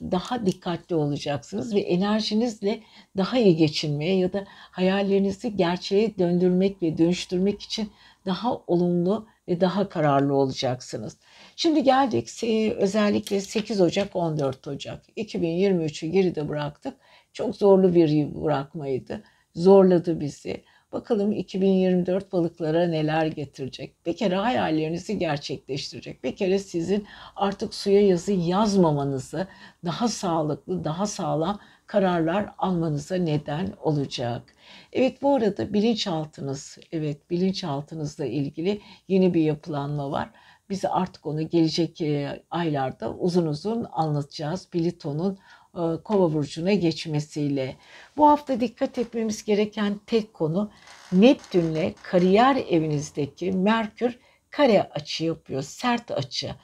[0.00, 2.82] daha dikkatli olacaksınız ve enerjinizle
[3.16, 7.90] daha iyi geçinmeye ya da hayallerinizi gerçeğe döndürmek ve dönüştürmek için
[8.26, 11.16] daha olumlu ve daha kararlı olacaksınız.
[11.62, 12.44] Şimdi geldik
[12.78, 16.94] özellikle 8 Ocak 14 Ocak 2023'ü geride bıraktık.
[17.32, 19.22] Çok zorlu bir bırakmaydı.
[19.54, 20.64] Zorladı bizi.
[20.92, 24.06] Bakalım 2024 balıklara neler getirecek.
[24.06, 26.24] Bir kere hayallerinizi gerçekleştirecek.
[26.24, 27.06] Bir kere sizin
[27.36, 29.46] artık suya yazı yazmamanızı
[29.84, 34.54] daha sağlıklı, daha sağlam kararlar almanıza neden olacak.
[34.92, 40.30] Evet bu arada bilinçaltınız, evet bilinçaltınızla ilgili yeni bir yapılanma var.
[40.70, 44.68] Biz artık onu gelecek e, aylarda uzun uzun anlatacağız.
[44.70, 45.38] Plüton'un
[45.74, 47.76] e, Kova burcuna geçmesiyle.
[48.16, 50.70] Bu hafta dikkat etmemiz gereken tek konu
[51.12, 54.18] Neptünle kariyer evinizdeki Merkür
[54.50, 56.54] kare açı yapıyor, sert açı.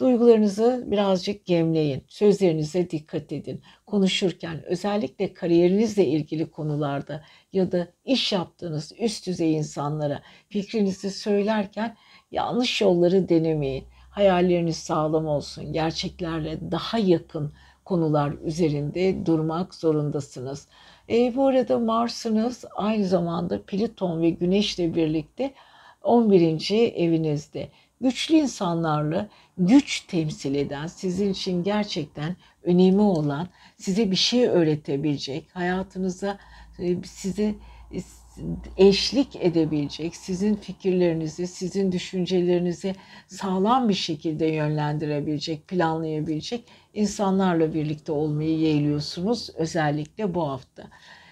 [0.00, 2.04] Duygularınızı birazcık gemleyin.
[2.08, 3.62] Sözlerinize dikkat edin.
[3.86, 11.96] Konuşurken özellikle kariyerinizle ilgili konularda ya da iş yaptığınız üst düzey insanlara fikrinizi söylerken
[12.30, 13.84] yanlış yolları denemeyin.
[14.10, 15.72] Hayalleriniz sağlam olsun.
[15.72, 17.52] Gerçeklerle daha yakın
[17.84, 20.68] konular üzerinde durmak zorundasınız.
[21.10, 25.54] E, bu arada Mars'ınız aynı zamanda Plüton ve Güneş'le birlikte
[26.02, 26.70] 11.
[26.94, 27.68] evinizde.
[28.00, 36.38] Güçlü insanlarla güç temsil eden, sizin için gerçekten önemi olan, size bir şey öğretebilecek, hayatınıza
[36.78, 37.54] e, size
[38.76, 42.94] eşlik edebilecek, sizin fikirlerinizi, sizin düşüncelerinizi
[43.26, 46.64] sağlam bir şekilde yönlendirebilecek, planlayabilecek
[46.94, 50.90] insanlarla birlikte olmayı yeğliyorsunuz özellikle bu hafta.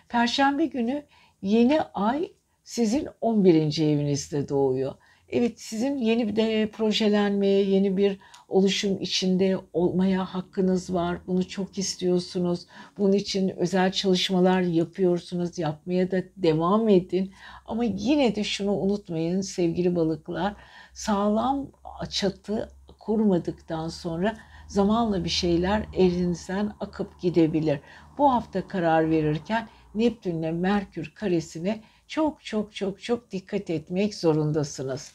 [0.08, 1.04] Perşembe günü
[1.42, 2.32] yeni ay
[2.64, 3.78] sizin 11.
[3.82, 4.94] evinizde doğuyor.
[5.28, 11.18] Evet sizin yeni bir de projelenmeye, yeni bir oluşum içinde olmaya hakkınız var.
[11.26, 12.66] Bunu çok istiyorsunuz.
[12.98, 15.58] Bunun için özel çalışmalar yapıyorsunuz.
[15.58, 17.32] Yapmaya da devam edin.
[17.66, 20.54] Ama yine de şunu unutmayın sevgili balıklar.
[20.92, 21.66] Sağlam
[22.10, 22.68] çatı
[22.98, 24.36] kurmadıktan sonra
[24.68, 27.80] zamanla bir şeyler elinizden akıp gidebilir.
[28.18, 35.12] Bu hafta karar verirken Neptünle Merkür karesine çok çok çok çok dikkat etmek zorundasınız.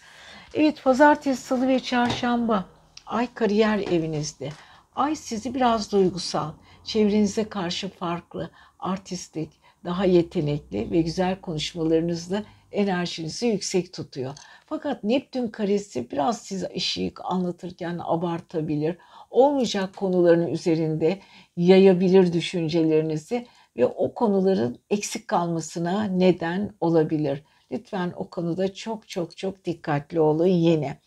[0.53, 2.65] Evet pazartesi, salı ve çarşamba
[3.11, 4.49] ay kariyer evinizde.
[4.95, 6.51] Ay sizi biraz duygusal,
[6.83, 9.49] çevrenize karşı farklı, artistik,
[9.85, 14.33] daha yetenekli ve güzel konuşmalarınızla enerjinizi yüksek tutuyor.
[14.65, 18.97] Fakat Neptün karesi biraz size işi anlatırken abartabilir.
[19.29, 21.19] Olmayacak konuların üzerinde
[21.57, 23.47] yayabilir düşüncelerinizi
[23.77, 27.43] ve o konuların eksik kalmasına neden olabilir.
[27.71, 30.97] Lütfen o konuda çok çok çok dikkatli olun yine.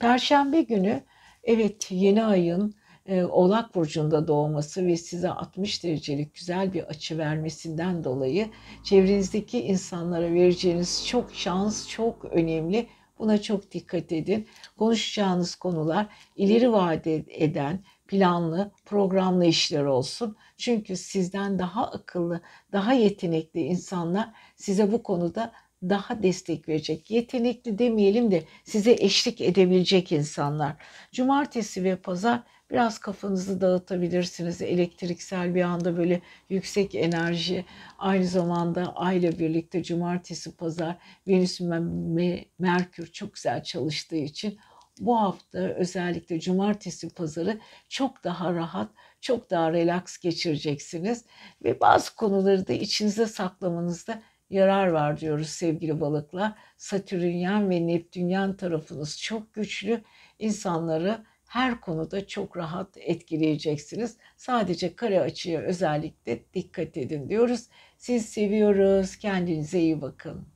[0.00, 1.02] Perşembe günü
[1.50, 2.74] evet yeni ayın
[3.06, 8.48] e, Oğlak Burcu'nda doğması ve size 60 derecelik güzel bir açı vermesinden dolayı
[8.84, 12.86] çevrenizdeki insanlara vereceğiniz çok şans çok önemli.
[13.18, 14.48] Buna çok dikkat edin.
[14.78, 20.36] Konuşacağınız konular ileri vade eden, planlı, programlı işler olsun.
[20.56, 22.40] Çünkü sizden daha akıllı,
[22.72, 27.10] daha yetenekli insanlar size bu konuda daha destek verecek.
[27.10, 30.76] Yetenekli demeyelim de size eşlik edebilecek insanlar.
[31.12, 34.62] Cumartesi ve pazar biraz kafanızı dağıtabilirsiniz.
[34.62, 37.64] Elektriksel bir anda böyle yüksek enerji
[37.98, 40.96] aynı zamanda ayla birlikte cumartesi pazar
[41.28, 44.58] Venüs ve Merkür çok güzel çalıştığı için
[45.00, 47.58] bu hafta özellikle cumartesi pazarı
[47.88, 51.24] çok daha rahat, çok daha relax geçireceksiniz
[51.64, 56.52] ve bazı konuları da içinize saklamanızda yarar var diyoruz sevgili balıklar.
[56.76, 60.02] Satürnyen ve Neptünyen tarafınız çok güçlü.
[60.38, 64.16] İnsanları her konuda çok rahat etkileyeceksiniz.
[64.36, 67.68] Sadece kare açıya özellikle dikkat edin diyoruz.
[67.98, 69.16] Siz seviyoruz.
[69.16, 70.46] Kendinize iyi bakın.